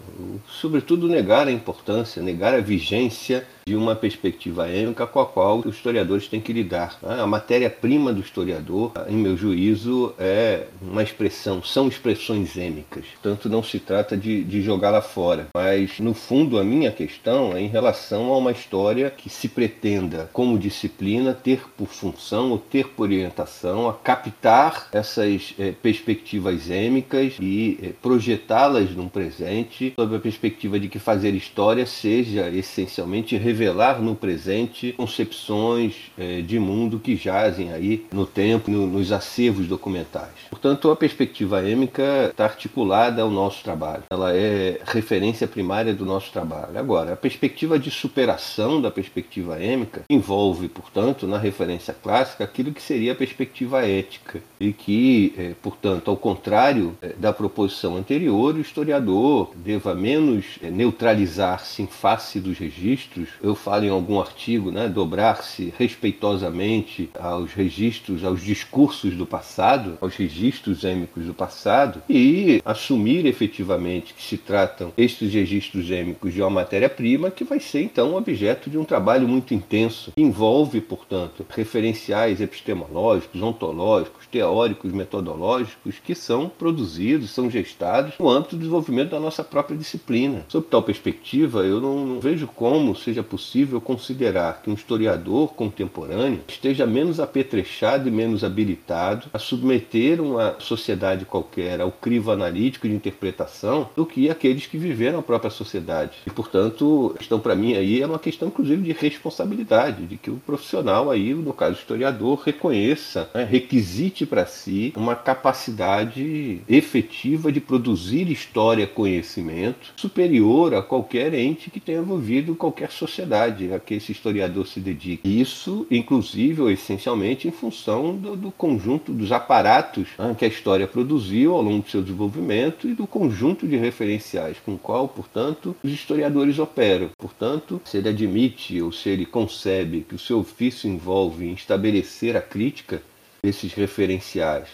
sobretudo 0.49 1.09
negar 1.09 1.49
a 1.49 1.53
importância, 1.53 2.23
negar 2.23 2.55
a 2.55 2.61
vigência 2.61 3.47
de 3.69 3.77
uma 3.77 3.95
perspectiva 3.95 4.67
êmica 4.71 5.07
com 5.07 5.21
a 5.21 5.27
qual 5.27 5.59
os 5.59 5.77
historiadores 5.77 6.27
têm 6.27 6.41
que 6.41 6.55
lidar. 6.55 6.99
Né? 7.03 7.21
A 7.21 7.27
matéria-prima 7.27 8.15
do 8.15 8.21
historiador, 8.21 8.93
em 9.07 9.15
meu 9.17 9.37
juízo, 9.37 10.15
é 10.19 10.69
uma 10.81 11.03
expressão, 11.03 11.63
são 11.63 11.87
expressões 11.87 12.57
êmicas. 12.57 13.05
Portanto, 13.21 13.47
não 13.51 13.63
se 13.63 13.79
trata 13.79 14.17
de, 14.17 14.43
de 14.43 14.63
jogá-la 14.63 15.03
fora. 15.03 15.49
Mas, 15.55 16.01
no 16.01 16.15
fundo, 16.15 16.59
a 16.59 16.65
minha 16.65 16.91
questão 16.91 17.55
é 17.55 17.61
em 17.61 17.67
relação 17.67 18.33
a 18.33 18.39
uma 18.39 18.53
história 18.53 19.11
que 19.11 19.29
se 19.29 19.49
pretenda, 19.49 20.31
como 20.33 20.59
disciplina, 20.59 21.35
ter 21.35 21.61
por 21.77 21.89
função 21.89 22.53
ou 22.53 22.59
ter 22.59 22.89
por 22.89 23.03
orientação 23.03 23.87
a 23.87 23.93
captar 23.93 24.89
essas 24.93 25.55
é, 25.59 25.73
perspectivas 25.73 26.71
êmicas 26.71 27.35
e 27.39 27.79
é, 27.83 27.89
projetá-las 28.01 28.91
num 28.93 29.09
presente 29.09 29.93
sob 29.95 30.17
a 30.17 30.19
perspectiva 30.19 30.81
de 30.81 30.89
que 30.89 30.99
fazer 30.99 31.35
história 31.35 31.85
seja 31.85 32.49
essencialmente 32.49 33.37
revelar 33.59 34.01
no 34.01 34.15
presente 34.15 34.93
concepções 34.93 36.13
é, 36.17 36.41
de 36.41 36.59
mundo 36.61 37.01
que 37.01 37.17
jazem 37.17 37.73
aí 37.73 38.07
no 38.13 38.25
tempo, 38.25 38.71
no, 38.71 38.87
nos 38.87 39.11
acervos 39.11 39.67
documentais. 39.67 40.31
Portanto, 40.49 40.91
a 40.91 40.97
perspectiva 40.97 41.69
êmica 41.69 42.29
está 42.31 42.45
articulada 42.45 43.21
ao 43.21 43.31
nosso 43.31 43.65
trabalho. 43.65 44.05
Ela 44.11 44.35
é 44.35 44.81
referência 44.85 45.49
primária 45.49 45.93
do 45.93 46.07
nosso 46.07 46.31
trabalho. 46.33 46.79
Agora, 46.79 47.15
a 47.15 47.17
perspectiva 47.17 47.79
de 47.79 47.91
superação 47.91 48.81
da 48.81 48.91
perspectiva 48.91 49.61
êmica 49.61 50.03
envolve, 50.09 50.69
portanto, 50.69 51.27
na 51.27 51.39
referência 51.39 51.93
clássica, 51.93 52.45
aquilo 52.45 52.73
que 52.73 52.83
seria 52.83 53.13
a 53.13 53.17
perspectiva 53.17 53.85
ética 53.85 54.41
e 54.61 54.73
que, 54.73 55.35
é, 55.37 55.53
portanto, 55.61 56.11
ao 56.11 56.17
contrário 56.17 56.97
é, 57.03 57.09
da 57.19 57.33
proposição 57.33 57.97
anterior, 57.97 58.55
o 58.55 58.61
historiador 58.61 59.51
deva 59.57 59.95
menos 59.95 60.59
é, 60.63 60.71
neutralizar-se 60.71 61.83
em 61.83 61.87
face 61.87 62.39
dos 62.39 62.59
registros 62.59 63.29
eu 63.49 63.55
falo 63.55 63.85
em 63.85 63.91
algum 63.91 64.21
artigo, 64.21 64.71
né, 64.71 64.89
dobrar-se 64.89 65.73
respeitosamente 65.79 67.11
aos 67.19 67.53
registros, 67.53 68.25
aos 68.25 68.43
discursos 68.43 69.15
do 69.15 69.27
passado, 69.27 69.99
aos 70.01 70.15
registros 70.17 70.85
êmicos 70.85 71.27
do 71.27 71.35
passado, 71.35 72.03
e 72.09 72.61
assumir 72.65 73.27
efetivamente 73.27 74.15
que 74.15 74.23
se 74.23 74.37
tratam 74.37 74.93
estes 74.97 75.33
registros 75.33 75.91
êmicos 75.91 76.33
de 76.33 76.41
uma 76.41 76.51
matéria-prima 76.51 77.31
que 77.31 77.45
vai 77.45 77.61
ser 77.61 77.83
então 77.83 78.15
objeto 78.15 78.71
de 78.71 78.79
um 78.79 78.85
trabalho 78.85 79.29
muito 79.29 79.55
intenso, 79.55 80.13
que 80.15 80.23
envolve, 80.23 80.81
portanto, 80.81 81.45
referenciais 81.49 82.41
epistemológicos, 82.41 83.41
ontológicos, 83.41 84.18
teóricos, 84.31 84.93
metodológicos 84.93 85.97
que 86.05 86.15
são 86.15 86.49
produzidos, 86.49 87.31
são 87.31 87.51
gestados 87.51 88.15
no 88.19 88.29
âmbito 88.29 88.57
do 88.57 88.61
desenvolvimento 88.61 89.11
da 89.11 89.21
nossa 89.21 89.45
própria 89.45 89.77
disciplina. 89.77 90.45
Sob 90.49 90.67
tal 90.69 90.83
perspectiva, 90.83 91.61
eu 91.61 91.81
não, 91.81 92.07
não 92.07 92.21
vejo 92.21 92.47
como 92.47 92.95
seja 92.95 93.23
possível 93.23 93.81
considerar 93.81 94.63
que 94.63 94.71
um 94.71 94.75
historiador 94.75 95.55
contemporâneo 95.55 96.41
esteja 96.49 96.87
menos 96.87 97.21
apetrechado 97.21 98.09
e 98.09 98.11
menos 98.11 98.45
habilitado 98.45 99.29
a 99.33 99.39
submeter 99.39 100.21
uma 100.21 100.57
sociedade 100.59 101.25
qualquer 101.25 101.81
ao 101.81 101.91
crivo 101.91 102.31
analítico 102.31 102.89
de 102.89 102.95
interpretação 102.95 103.89
do 103.97 104.07
que 104.07 104.31
aqueles 104.31 104.67
que 104.67 104.79
viveram 104.79 105.19
a 105.19 105.23
própria 105.23 105.51
sociedade. 105.51 106.19
E, 106.27 106.31
portanto, 106.31 107.13
a 107.15 107.19
questão 107.19 107.39
para 107.39 107.55
mim 107.55 107.75
aí 107.75 108.03
é 108.03 108.07
uma 108.07 108.19
questão, 108.19 108.49
inclusive, 108.49 108.83
de 108.83 108.93
responsabilidade, 108.93 110.07
de 110.07 110.17
que 110.17 110.31
o 110.31 110.37
profissional 110.37 111.11
aí, 111.11 111.35
no 111.35 111.53
caso 111.53 111.77
historiador, 111.77 112.43
reconheça, 112.45 113.31
né, 113.35 113.45
requisite 113.45 114.18
para 114.27 114.47
si 114.47 114.93
uma 114.97 115.15
capacidade 115.15 116.61
efetiva 116.69 117.51
de 117.53 117.61
produzir 117.61 118.31
história, 118.31 118.87
conhecimento, 118.87 119.93
superior 119.97 120.75
a 120.75 120.83
qualquer 120.83 121.35
ente 121.35 121.71
que 121.71 121.81
tenha 121.81 121.99
envolvido 121.99 122.55
qualquer 122.55 122.91
sociedade 122.91 123.73
a 123.73 123.79
que 123.79 123.95
esse 123.95 124.13
historiador 124.13 124.67
se 124.67 124.81
dedica. 124.81 125.27
Isso, 125.27 125.87
inclusive, 125.91 126.63
ou 126.63 126.71
essencialmente, 126.71 127.49
em 127.49 127.53
função 127.53 128.17
do, 128.17 128.37
do 128.37 128.51
conjunto 128.51 129.13
dos 129.13 129.33
aparatos 129.33 130.09
né, 130.19 130.35
que 130.39 130.45
a 130.45 130.49
história 130.49 130.87
produziu 130.87 131.55
ao 131.55 131.63
longo 131.63 131.83
do 131.83 131.91
seu 131.91 132.03
desenvolvimento 132.03 132.89
e 132.89 132.95
do 132.95 133.07
conjunto 133.07 133.67
de 133.67 133.77
referenciais 133.77 134.57
com 134.65 134.75
o 134.75 134.79
qual, 134.79 135.09
portanto, 135.09 135.75
os 135.83 135.93
historiadores 135.93 136.59
operam. 136.59 137.11
Portanto, 137.19 137.81
se 137.85 137.99
ele 137.99 138.09
admite 138.09 138.81
ou 138.81 138.93
se 138.93 139.09
ele 139.09 139.27
concebe 139.27 140.05
que 140.09 140.15
o 140.15 140.19
seu 140.19 140.39
ofício 140.41 140.89
envolve 140.89 141.47
em 141.47 141.53
estabelecer 141.53 142.37
a 142.37 142.41
crítica 142.41 143.03
desses 143.43 143.73
referenciais 143.73 144.69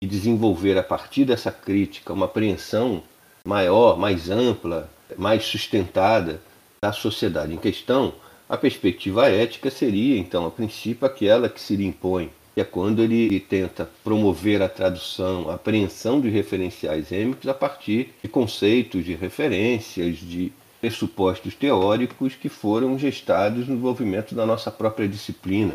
e 0.00 0.06
desenvolver 0.06 0.78
a 0.78 0.82
partir 0.82 1.24
dessa 1.24 1.50
crítica 1.50 2.12
uma 2.12 2.26
apreensão 2.26 3.02
maior, 3.44 3.98
mais 3.98 4.30
ampla, 4.30 4.90
mais 5.16 5.44
sustentada 5.44 6.40
da 6.80 6.92
sociedade 6.92 7.52
em 7.52 7.58
questão, 7.58 8.14
a 8.48 8.56
perspectiva 8.56 9.28
ética 9.28 9.70
seria, 9.70 10.18
então, 10.18 10.46
a 10.46 10.50
princípio, 10.50 11.06
aquela 11.06 11.48
que 11.48 11.60
se 11.60 11.76
lhe 11.76 11.84
impõe, 11.84 12.30
é 12.56 12.64
quando 12.64 13.02
ele 13.02 13.38
tenta 13.40 13.88
promover 14.02 14.62
a 14.62 14.68
tradução, 14.68 15.48
a 15.48 15.54
apreensão 15.54 16.20
de 16.20 16.28
referenciais 16.28 17.12
êmicos 17.12 17.48
a 17.48 17.54
partir 17.54 18.14
de 18.22 18.28
conceitos, 18.28 19.04
de 19.04 19.14
referências, 19.14 20.16
de 20.16 20.52
pressupostos 20.80 21.54
teóricos 21.54 22.34
que 22.34 22.48
foram 22.48 22.98
gestados 22.98 23.60
no 23.60 23.74
desenvolvimento 23.74 24.34
da 24.34 24.46
nossa 24.46 24.70
própria 24.70 25.08
disciplina 25.08 25.74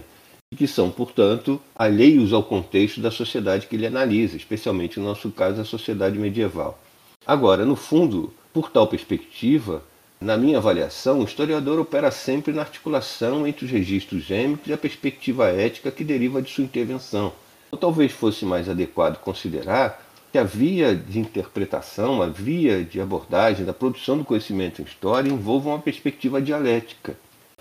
e 0.54 0.56
que 0.56 0.68
são, 0.68 0.92
portanto, 0.92 1.60
alheios 1.76 2.32
ao 2.32 2.44
contexto 2.44 3.02
da 3.02 3.10
sociedade 3.10 3.66
que 3.66 3.76
ele 3.76 3.88
analisa, 3.88 4.38
especialmente 4.38 5.00
no 5.00 5.08
nosso 5.08 5.32
caso 5.32 5.60
a 5.60 5.66
sociedade 5.66 6.20
medieval. 6.20 6.80
Agora, 7.26 7.66
no 7.66 7.76
fundo, 7.76 8.32
por 8.54 8.70
tal 8.70 8.86
perspectiva, 8.86 9.84
na 10.22 10.38
minha 10.38 10.60
avaliação, 10.60 11.22
o 11.22 11.24
historiador 11.24 11.80
opera 11.80 12.12
sempre 12.12 12.54
na 12.54 12.62
articulação 12.62 13.48
entre 13.48 13.66
os 13.66 13.72
registros 13.72 14.24
gêmicos 14.24 14.68
e 14.68 14.74
a 14.74 14.78
perspectiva 14.78 15.48
ética 15.48 15.90
que 15.90 16.04
deriva 16.04 16.40
de 16.40 16.52
sua 16.52 16.64
intervenção. 16.64 17.34
Ou 17.72 17.78
talvez 17.78 18.12
fosse 18.12 18.46
mais 18.46 18.70
adequado 18.70 19.18
considerar 19.18 20.06
que 20.32 20.38
a 20.38 20.44
via 20.44 20.96
de 20.96 21.18
interpretação, 21.18 22.22
a 22.22 22.28
via 22.28 22.84
de 22.84 23.02
abordagem 23.02 23.66
da 23.66 23.74
produção 23.74 24.20
do 24.20 24.24
conhecimento 24.24 24.84
em 24.84 24.86
história 24.86 25.32
envolva 25.32 25.70
uma 25.70 25.80
perspectiva 25.80 26.40
dialética, 26.40 27.18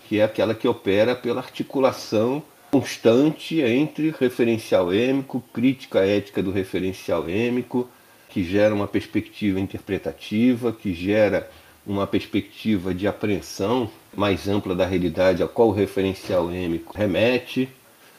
que 0.07 0.21
é 0.21 0.25
aquela 0.25 0.55
que 0.55 0.69
opera 0.69 1.17
pela 1.17 1.41
articulação 1.41 2.43
constante 2.73 3.61
entre 3.61 4.15
referencial 4.19 4.95
êmico, 4.95 5.45
crítica 5.53 6.07
ética 6.07 6.43
do 6.43 6.51
referencial 6.51 7.29
êmico, 7.29 7.87
que 8.31 8.43
gera 8.43 8.75
uma 8.75 8.89
perspectiva 8.89 9.61
interpretativa, 9.61 10.73
que 10.73 10.95
gera 10.95 11.51
uma 11.87 12.07
perspectiva 12.07 12.95
de 12.95 13.07
apreensão 13.07 13.91
mais 14.17 14.49
ampla 14.49 14.75
da 14.75 14.87
realidade 14.87 15.43
a 15.43 15.49
qual 15.49 15.69
o 15.69 15.73
referencial 15.73 16.51
êmico 16.51 16.97
remete. 16.97 17.69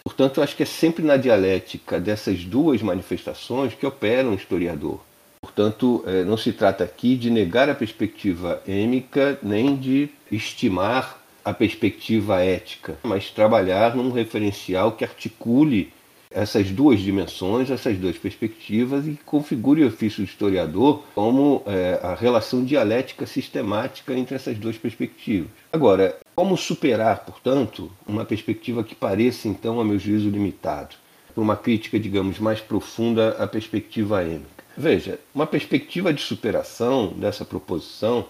Portanto, 0.03 0.37
eu 0.37 0.43
acho 0.43 0.55
que 0.55 0.61
é 0.61 0.67
sempre 0.67 1.03
na 1.03 1.17
dialética 1.17 1.99
dessas 1.99 2.45
duas 2.45 2.79
manifestações 2.83 3.73
que 3.73 3.87
opera 3.87 4.27
um 4.27 4.35
historiador. 4.35 4.99
Portanto, 5.41 6.03
eh, 6.05 6.23
não 6.23 6.37
se 6.37 6.53
trata 6.53 6.83
aqui 6.83 7.15
de 7.15 7.31
negar 7.31 7.69
a 7.69 7.75
perspectiva 7.75 8.61
êmica 8.67 9.39
nem 9.41 9.75
de 9.75 10.09
estimar 10.31 11.22
a 11.43 11.53
perspectiva 11.53 12.41
ética, 12.41 12.97
mas 13.03 13.29
trabalhar 13.29 13.95
num 13.95 14.11
referencial 14.11 14.93
que 14.93 15.03
articule 15.03 15.91
essas 16.33 16.71
duas 16.71 16.99
dimensões, 16.99 17.69
essas 17.69 17.97
duas 17.97 18.17
perspectivas 18.17 19.05
e 19.05 19.19
configure 19.25 19.83
o 19.83 19.87
ofício 19.87 20.23
do 20.23 20.27
historiador 20.27 21.03
como 21.13 21.61
é, 21.67 21.99
a 22.01 22.15
relação 22.15 22.63
dialética 22.63 23.25
sistemática 23.25 24.13
entre 24.13 24.35
essas 24.35 24.57
duas 24.57 24.75
perspectivas. 24.77 25.49
Agora, 25.71 26.17
como 26.35 26.57
superar, 26.57 27.19
portanto, 27.19 27.91
uma 28.07 28.25
perspectiva 28.25 28.83
que 28.83 28.95
pareça, 28.95 29.47
então, 29.47 29.79
a 29.79 29.85
meu 29.85 29.99
juízo, 29.99 30.29
limitado, 30.29 30.95
por 31.35 31.41
uma 31.41 31.55
crítica, 31.55 31.99
digamos, 31.99 32.39
mais 32.39 32.59
profunda 32.59 33.35
à 33.37 33.45
perspectiva 33.45 34.23
êmica? 34.23 34.63
Veja, 34.75 35.19
uma 35.35 35.45
perspectiva 35.45 36.11
de 36.11 36.21
superação 36.21 37.13
dessa 37.15 37.45
proposição 37.45 38.25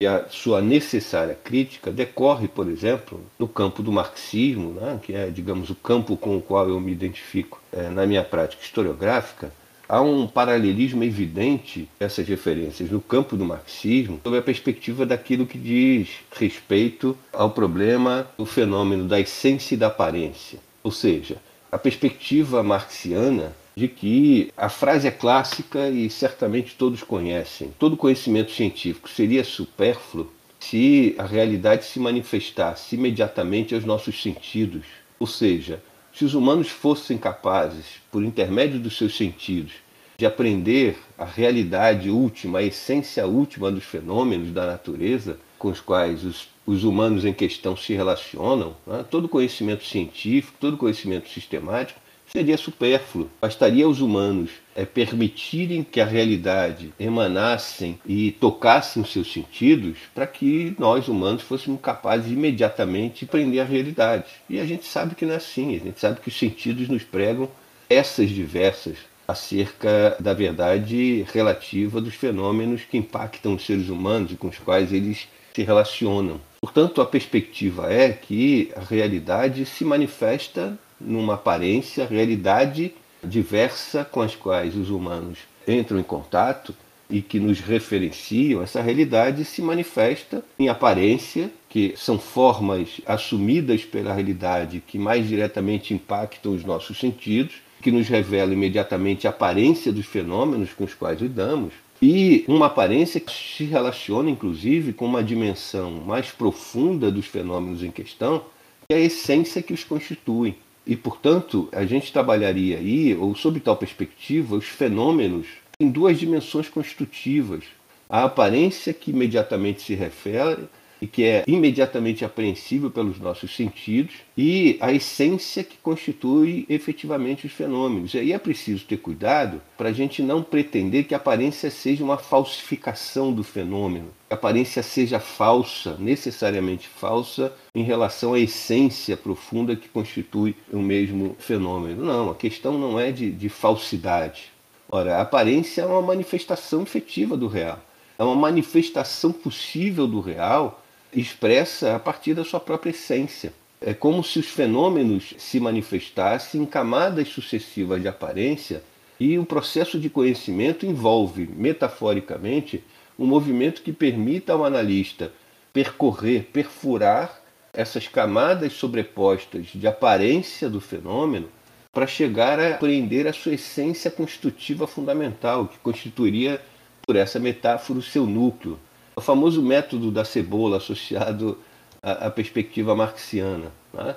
e 0.00 0.06
a 0.06 0.26
sua 0.28 0.60
necessária 0.60 1.34
crítica 1.34 1.90
decorre, 1.90 2.48
por 2.48 2.68
exemplo, 2.68 3.20
no 3.38 3.46
campo 3.46 3.82
do 3.82 3.92
marxismo, 3.92 4.72
né, 4.72 4.98
que 5.00 5.14
é, 5.14 5.30
digamos, 5.30 5.70
o 5.70 5.74
campo 5.74 6.16
com 6.16 6.36
o 6.36 6.42
qual 6.42 6.68
eu 6.68 6.80
me 6.80 6.92
identifico 6.92 7.60
é, 7.72 7.88
na 7.88 8.04
minha 8.04 8.24
prática 8.24 8.62
historiográfica. 8.62 9.52
Há 9.88 10.00
um 10.00 10.26
paralelismo 10.26 11.04
evidente 11.04 11.88
dessas 11.98 12.26
referências 12.26 12.90
no 12.90 13.00
campo 13.00 13.36
do 13.36 13.44
marxismo 13.44 14.18
sob 14.24 14.36
a 14.36 14.42
perspectiva 14.42 15.06
daquilo 15.06 15.46
que 15.46 15.58
diz 15.58 16.08
respeito 16.32 17.16
ao 17.32 17.50
problema 17.50 18.26
do 18.36 18.46
fenômeno 18.46 19.06
da 19.06 19.20
essência 19.20 19.74
e 19.74 19.78
da 19.78 19.88
aparência. 19.88 20.58
Ou 20.82 20.90
seja, 20.90 21.36
a 21.70 21.78
perspectiva 21.78 22.62
marxiana 22.62 23.52
de 23.76 23.88
que 23.88 24.52
a 24.56 24.68
frase 24.68 25.08
é 25.08 25.10
clássica 25.10 25.88
e 25.88 26.08
certamente 26.08 26.74
todos 26.76 27.02
conhecem. 27.02 27.72
Todo 27.78 27.96
conhecimento 27.96 28.52
científico 28.52 29.08
seria 29.08 29.42
supérfluo 29.42 30.30
se 30.60 31.14
a 31.18 31.24
realidade 31.24 31.84
se 31.84 31.98
manifestasse 31.98 32.94
imediatamente 32.94 33.74
aos 33.74 33.84
nossos 33.84 34.22
sentidos. 34.22 34.84
Ou 35.18 35.26
seja, 35.26 35.82
se 36.12 36.24
os 36.24 36.34
humanos 36.34 36.68
fossem 36.68 37.18
capazes, 37.18 37.84
por 38.10 38.22
intermédio 38.22 38.78
dos 38.78 38.96
seus 38.96 39.16
sentidos, 39.16 39.72
de 40.16 40.24
aprender 40.24 40.96
a 41.18 41.24
realidade 41.24 42.08
última, 42.08 42.60
a 42.60 42.62
essência 42.62 43.26
última 43.26 43.70
dos 43.70 43.84
fenômenos 43.84 44.52
da 44.52 44.64
natureza 44.64 45.38
com 45.58 45.68
os 45.68 45.80
quais 45.80 46.24
os, 46.24 46.48
os 46.64 46.84
humanos 46.84 47.24
em 47.24 47.32
questão 47.32 47.76
se 47.76 47.94
relacionam, 47.94 48.76
né? 48.86 49.04
todo 49.10 49.28
conhecimento 49.28 49.84
científico, 49.84 50.56
todo 50.60 50.76
conhecimento 50.76 51.28
sistemático, 51.28 51.98
seria 52.36 52.56
supérfluo. 52.56 53.30
Bastaria 53.40 53.84
aos 53.84 54.00
humanos 54.00 54.50
é, 54.74 54.84
permitirem 54.84 55.84
que 55.84 56.00
a 56.00 56.04
realidade 56.04 56.92
emanassem 56.98 57.96
e 58.04 58.32
tocassem 58.32 59.00
os 59.00 59.12
seus 59.12 59.32
sentidos 59.32 59.98
para 60.12 60.26
que 60.26 60.74
nós, 60.76 61.06
humanos, 61.06 61.42
fôssemos 61.42 61.80
capazes 61.80 62.26
de 62.26 62.32
imediatamente 62.32 63.24
prender 63.24 63.60
a 63.60 63.64
realidade. 63.64 64.26
E 64.50 64.58
a 64.58 64.66
gente 64.66 64.84
sabe 64.84 65.14
que 65.14 65.24
não 65.24 65.34
é 65.34 65.36
assim. 65.36 65.76
A 65.76 65.78
gente 65.78 66.00
sabe 66.00 66.20
que 66.20 66.26
os 66.26 66.36
sentidos 66.36 66.88
nos 66.88 67.04
pregam 67.04 67.48
essas 67.88 68.28
diversas 68.30 68.96
acerca 69.28 70.16
da 70.18 70.34
verdade 70.34 71.24
relativa 71.32 72.00
dos 72.00 72.16
fenômenos 72.16 72.82
que 72.82 72.98
impactam 72.98 73.54
os 73.54 73.64
seres 73.64 73.88
humanos 73.88 74.32
e 74.32 74.36
com 74.36 74.48
os 74.48 74.58
quais 74.58 74.92
eles 74.92 75.28
se 75.54 75.62
relacionam. 75.62 76.40
Portanto, 76.60 77.00
a 77.00 77.06
perspectiva 77.06 77.92
é 77.92 78.10
que 78.10 78.72
a 78.74 78.80
realidade 78.80 79.64
se 79.64 79.84
manifesta 79.84 80.76
numa 81.04 81.34
aparência, 81.34 82.06
realidade 82.06 82.92
diversa 83.22 84.04
com 84.04 84.20
as 84.20 84.34
quais 84.34 84.76
os 84.76 84.90
humanos 84.90 85.38
entram 85.66 85.98
em 85.98 86.02
contato 86.02 86.74
e 87.08 87.20
que 87.20 87.38
nos 87.38 87.60
referenciam, 87.60 88.62
essa 88.62 88.80
realidade 88.80 89.44
se 89.44 89.60
manifesta 89.62 90.42
em 90.58 90.68
aparência, 90.68 91.50
que 91.68 91.94
são 91.96 92.18
formas 92.18 93.00
assumidas 93.06 93.84
pela 93.84 94.12
realidade 94.12 94.82
que 94.86 94.98
mais 94.98 95.28
diretamente 95.28 95.92
impactam 95.92 96.52
os 96.52 96.64
nossos 96.64 96.98
sentidos, 96.98 97.54
que 97.82 97.92
nos 97.92 98.08
revelam 98.08 98.54
imediatamente 98.54 99.26
a 99.26 99.30
aparência 99.30 99.92
dos 99.92 100.06
fenômenos 100.06 100.72
com 100.72 100.84
os 100.84 100.94
quais 100.94 101.20
lidamos, 101.20 101.72
e 102.00 102.44
uma 102.48 102.66
aparência 102.66 103.20
que 103.20 103.32
se 103.32 103.64
relaciona 103.64 104.30
inclusive 104.30 104.92
com 104.92 105.04
uma 105.04 105.22
dimensão 105.22 105.90
mais 106.06 106.30
profunda 106.30 107.10
dos 107.10 107.26
fenômenos 107.26 107.82
em 107.82 107.90
questão, 107.90 108.44
que 108.88 108.94
é 108.94 108.96
a 108.96 109.00
essência 109.00 109.62
que 109.62 109.72
os 109.72 109.84
constitui. 109.84 110.56
E, 110.86 110.96
portanto, 110.96 111.68
a 111.72 111.84
gente 111.86 112.12
trabalharia 112.12 112.78
aí, 112.78 113.16
ou 113.16 113.34
sob 113.34 113.58
tal 113.60 113.76
perspectiva, 113.76 114.56
os 114.56 114.66
fenômenos 114.66 115.46
em 115.80 115.90
duas 115.90 116.18
dimensões 116.18 116.68
constitutivas. 116.68 117.64
A 118.08 118.24
aparência 118.24 118.92
que 118.92 119.10
imediatamente 119.10 119.82
se 119.82 119.94
refere 119.94 120.64
e 121.04 121.06
que 121.06 121.22
é 121.22 121.44
imediatamente 121.46 122.24
apreensível 122.24 122.90
pelos 122.90 123.20
nossos 123.20 123.54
sentidos, 123.54 124.14
e 124.36 124.78
a 124.80 124.90
essência 124.90 125.62
que 125.62 125.76
constitui 125.76 126.64
efetivamente 126.66 127.46
os 127.46 127.52
fenômenos. 127.52 128.14
E 128.14 128.18
aí 128.20 128.32
é 128.32 128.38
preciso 128.38 128.86
ter 128.86 128.96
cuidado 128.96 129.60
para 129.76 129.90
a 129.90 129.92
gente 129.92 130.22
não 130.22 130.42
pretender 130.42 131.04
que 131.04 131.12
a 131.12 131.18
aparência 131.18 131.70
seja 131.70 132.02
uma 132.02 132.16
falsificação 132.16 133.34
do 133.34 133.44
fenômeno, 133.44 134.08
que 134.26 134.32
a 134.32 134.34
aparência 134.34 134.82
seja 134.82 135.20
falsa, 135.20 135.94
necessariamente 135.98 136.88
falsa, 136.88 137.52
em 137.74 137.82
relação 137.82 138.32
à 138.32 138.40
essência 138.40 139.14
profunda 139.14 139.76
que 139.76 139.90
constitui 139.90 140.56
o 140.72 140.78
mesmo 140.78 141.36
fenômeno. 141.38 142.02
Não, 142.02 142.30
a 142.30 142.34
questão 142.34 142.78
não 142.78 142.98
é 142.98 143.12
de, 143.12 143.30
de 143.30 143.50
falsidade. 143.50 144.44
Ora, 144.88 145.16
a 145.16 145.20
aparência 145.20 145.82
é 145.82 145.86
uma 145.86 146.00
manifestação 146.00 146.80
efetiva 146.80 147.36
do 147.36 147.46
real. 147.46 147.78
É 148.18 148.24
uma 148.24 148.34
manifestação 148.34 149.32
possível 149.32 150.06
do 150.06 150.20
real 150.20 150.80
expressa 151.14 151.94
a 151.94 151.98
partir 151.98 152.34
da 152.34 152.44
sua 152.44 152.60
própria 152.60 152.90
essência. 152.90 153.52
É 153.80 153.92
como 153.92 154.24
se 154.24 154.38
os 154.38 154.46
fenômenos 154.46 155.34
se 155.38 155.60
manifestassem 155.60 156.62
em 156.62 156.66
camadas 156.66 157.28
sucessivas 157.28 158.00
de 158.00 158.08
aparência 158.08 158.82
e 159.20 159.38
o 159.38 159.44
processo 159.44 159.98
de 159.98 160.08
conhecimento 160.10 160.86
envolve, 160.86 161.48
metaforicamente, 161.54 162.82
um 163.18 163.26
movimento 163.26 163.82
que 163.82 163.92
permita 163.92 164.52
ao 164.52 164.64
analista 164.64 165.32
percorrer, 165.72 166.48
perfurar 166.52 167.40
essas 167.72 168.06
camadas 168.06 168.72
sobrepostas 168.72 169.66
de 169.74 169.86
aparência 169.86 170.70
do 170.70 170.80
fenômeno 170.80 171.48
para 171.92 172.06
chegar 172.06 172.58
a 172.58 172.72
compreender 172.72 173.26
a 173.26 173.32
sua 173.32 173.54
essência 173.54 174.10
constitutiva 174.10 174.86
fundamental, 174.86 175.68
que 175.68 175.78
constituiria, 175.78 176.60
por 177.06 177.16
essa 177.16 177.38
metáfora, 177.38 177.98
o 177.98 178.02
seu 178.02 178.26
núcleo. 178.26 178.78
O 179.16 179.20
famoso 179.20 179.62
método 179.62 180.10
da 180.10 180.24
cebola 180.24 180.78
associado 180.78 181.58
à, 182.02 182.26
à 182.26 182.30
perspectiva 182.30 182.94
marxiana. 182.94 183.72
Né? 183.92 184.16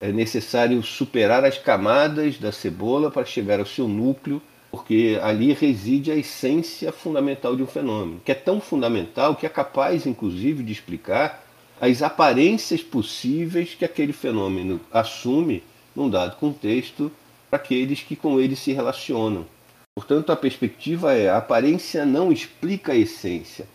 É 0.00 0.12
necessário 0.12 0.82
superar 0.82 1.44
as 1.44 1.58
camadas 1.58 2.38
da 2.38 2.52
cebola 2.52 3.10
para 3.10 3.24
chegar 3.24 3.60
ao 3.60 3.66
seu 3.66 3.88
núcleo, 3.88 4.42
porque 4.70 5.18
ali 5.22 5.52
reside 5.52 6.10
a 6.12 6.16
essência 6.16 6.92
fundamental 6.92 7.56
de 7.56 7.62
um 7.62 7.66
fenômeno, 7.66 8.20
que 8.24 8.30
é 8.30 8.34
tão 8.34 8.60
fundamental 8.60 9.34
que 9.34 9.46
é 9.46 9.48
capaz, 9.48 10.06
inclusive, 10.06 10.62
de 10.62 10.72
explicar 10.72 11.44
as 11.80 12.02
aparências 12.02 12.82
possíveis 12.82 13.74
que 13.74 13.84
aquele 13.84 14.12
fenômeno 14.12 14.80
assume 14.92 15.62
num 15.94 16.08
dado 16.08 16.36
contexto 16.36 17.10
para 17.50 17.58
aqueles 17.58 18.00
que 18.02 18.16
com 18.16 18.40
ele 18.40 18.56
se 18.56 18.72
relacionam. 18.72 19.46
Portanto, 19.94 20.30
a 20.30 20.36
perspectiva 20.36 21.14
é 21.14 21.30
a 21.30 21.38
aparência 21.38 22.04
não 22.04 22.30
explica 22.30 22.92
a 22.92 22.96
essência, 22.96 23.66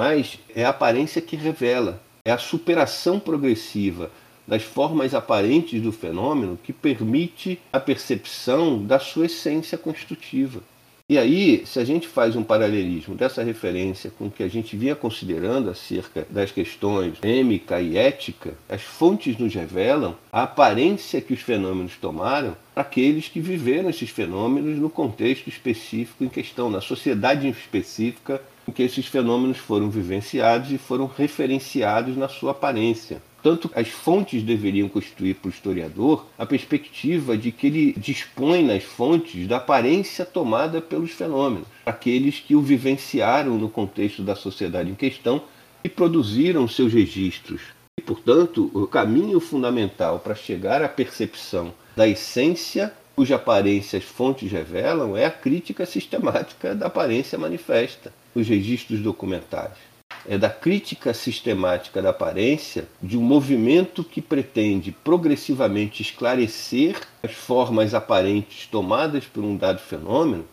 mas 0.00 0.38
é 0.56 0.64
a 0.64 0.70
aparência 0.70 1.20
que 1.20 1.36
revela, 1.36 2.00
é 2.24 2.32
a 2.32 2.38
superação 2.38 3.20
progressiva 3.20 4.10
das 4.48 4.62
formas 4.62 5.12
aparentes 5.12 5.82
do 5.82 5.92
fenômeno 5.92 6.58
que 6.62 6.72
permite 6.72 7.60
a 7.70 7.78
percepção 7.78 8.82
da 8.82 8.98
sua 8.98 9.26
essência 9.26 9.76
constitutiva. 9.76 10.62
E 11.06 11.18
aí, 11.18 11.64
se 11.66 11.78
a 11.78 11.84
gente 11.84 12.08
faz 12.08 12.34
um 12.34 12.42
paralelismo 12.42 13.14
dessa 13.14 13.42
referência 13.42 14.10
com 14.16 14.28
o 14.28 14.30
que 14.30 14.42
a 14.42 14.48
gente 14.48 14.74
vinha 14.74 14.96
considerando 14.96 15.68
acerca 15.68 16.26
das 16.30 16.50
questões 16.50 17.18
êmica 17.22 17.78
e 17.82 17.98
ética, 17.98 18.54
as 18.70 18.80
fontes 18.80 19.36
nos 19.36 19.52
revelam 19.52 20.16
a 20.32 20.44
aparência 20.44 21.20
que 21.20 21.34
os 21.34 21.40
fenômenos 21.40 21.96
tomaram 21.96 22.56
para 22.72 22.82
aqueles 22.82 23.28
que 23.28 23.38
viveram 23.38 23.90
esses 23.90 24.08
fenômenos 24.08 24.78
no 24.78 24.88
contexto 24.88 25.48
específico 25.48 26.24
em 26.24 26.28
questão, 26.28 26.70
na 26.70 26.80
sociedade 26.80 27.46
específica 27.46 28.40
em 28.68 28.72
que 28.72 28.82
esses 28.82 29.06
fenômenos 29.06 29.58
foram 29.58 29.90
vivenciados 29.90 30.70
e 30.72 30.78
foram 30.78 31.06
referenciados 31.06 32.16
na 32.16 32.28
sua 32.28 32.52
aparência. 32.52 33.22
Tanto 33.42 33.70
as 33.74 33.88
fontes 33.88 34.42
deveriam 34.42 34.88
constituir 34.88 35.34
para 35.36 35.48
o 35.48 35.50
historiador 35.50 36.26
a 36.38 36.44
perspectiva 36.44 37.38
de 37.38 37.50
que 37.50 37.66
ele 37.66 37.92
dispõe 37.96 38.62
nas 38.62 38.82
fontes 38.82 39.46
da 39.46 39.56
aparência 39.56 40.26
tomada 40.26 40.80
pelos 40.80 41.12
fenômenos, 41.12 41.66
aqueles 41.86 42.38
que 42.38 42.54
o 42.54 42.60
vivenciaram 42.60 43.56
no 43.56 43.70
contexto 43.70 44.22
da 44.22 44.36
sociedade 44.36 44.90
em 44.90 44.94
questão 44.94 45.42
e 45.82 45.88
produziram 45.88 46.68
seus 46.68 46.92
registros. 46.92 47.62
E, 47.98 48.02
portanto, 48.02 48.70
o 48.74 48.86
caminho 48.86 49.40
fundamental 49.40 50.18
para 50.18 50.34
chegar 50.34 50.82
à 50.82 50.88
percepção 50.88 51.72
da 51.96 52.06
essência 52.06 52.92
cuja 53.20 53.36
aparência 53.36 53.98
as 53.98 54.04
fontes 54.04 54.50
revelam 54.50 55.14
é 55.14 55.26
a 55.26 55.30
crítica 55.30 55.84
sistemática 55.84 56.74
da 56.74 56.86
aparência 56.86 57.38
manifesta, 57.38 58.12
os 58.34 58.46
registros 58.46 59.00
documentais 59.00 59.90
é 60.28 60.36
da 60.36 60.50
crítica 60.50 61.14
sistemática 61.14 62.02
da 62.02 62.10
aparência 62.10 62.86
de 63.02 63.16
um 63.16 63.22
movimento 63.22 64.04
que 64.04 64.20
pretende 64.20 64.92
progressivamente 64.92 66.02
esclarecer 66.02 67.00
as 67.22 67.32
formas 67.32 67.94
aparentes 67.94 68.66
tomadas 68.66 69.24
por 69.24 69.42
um 69.42 69.56
dado 69.56 69.80
fenômeno, 69.80 70.44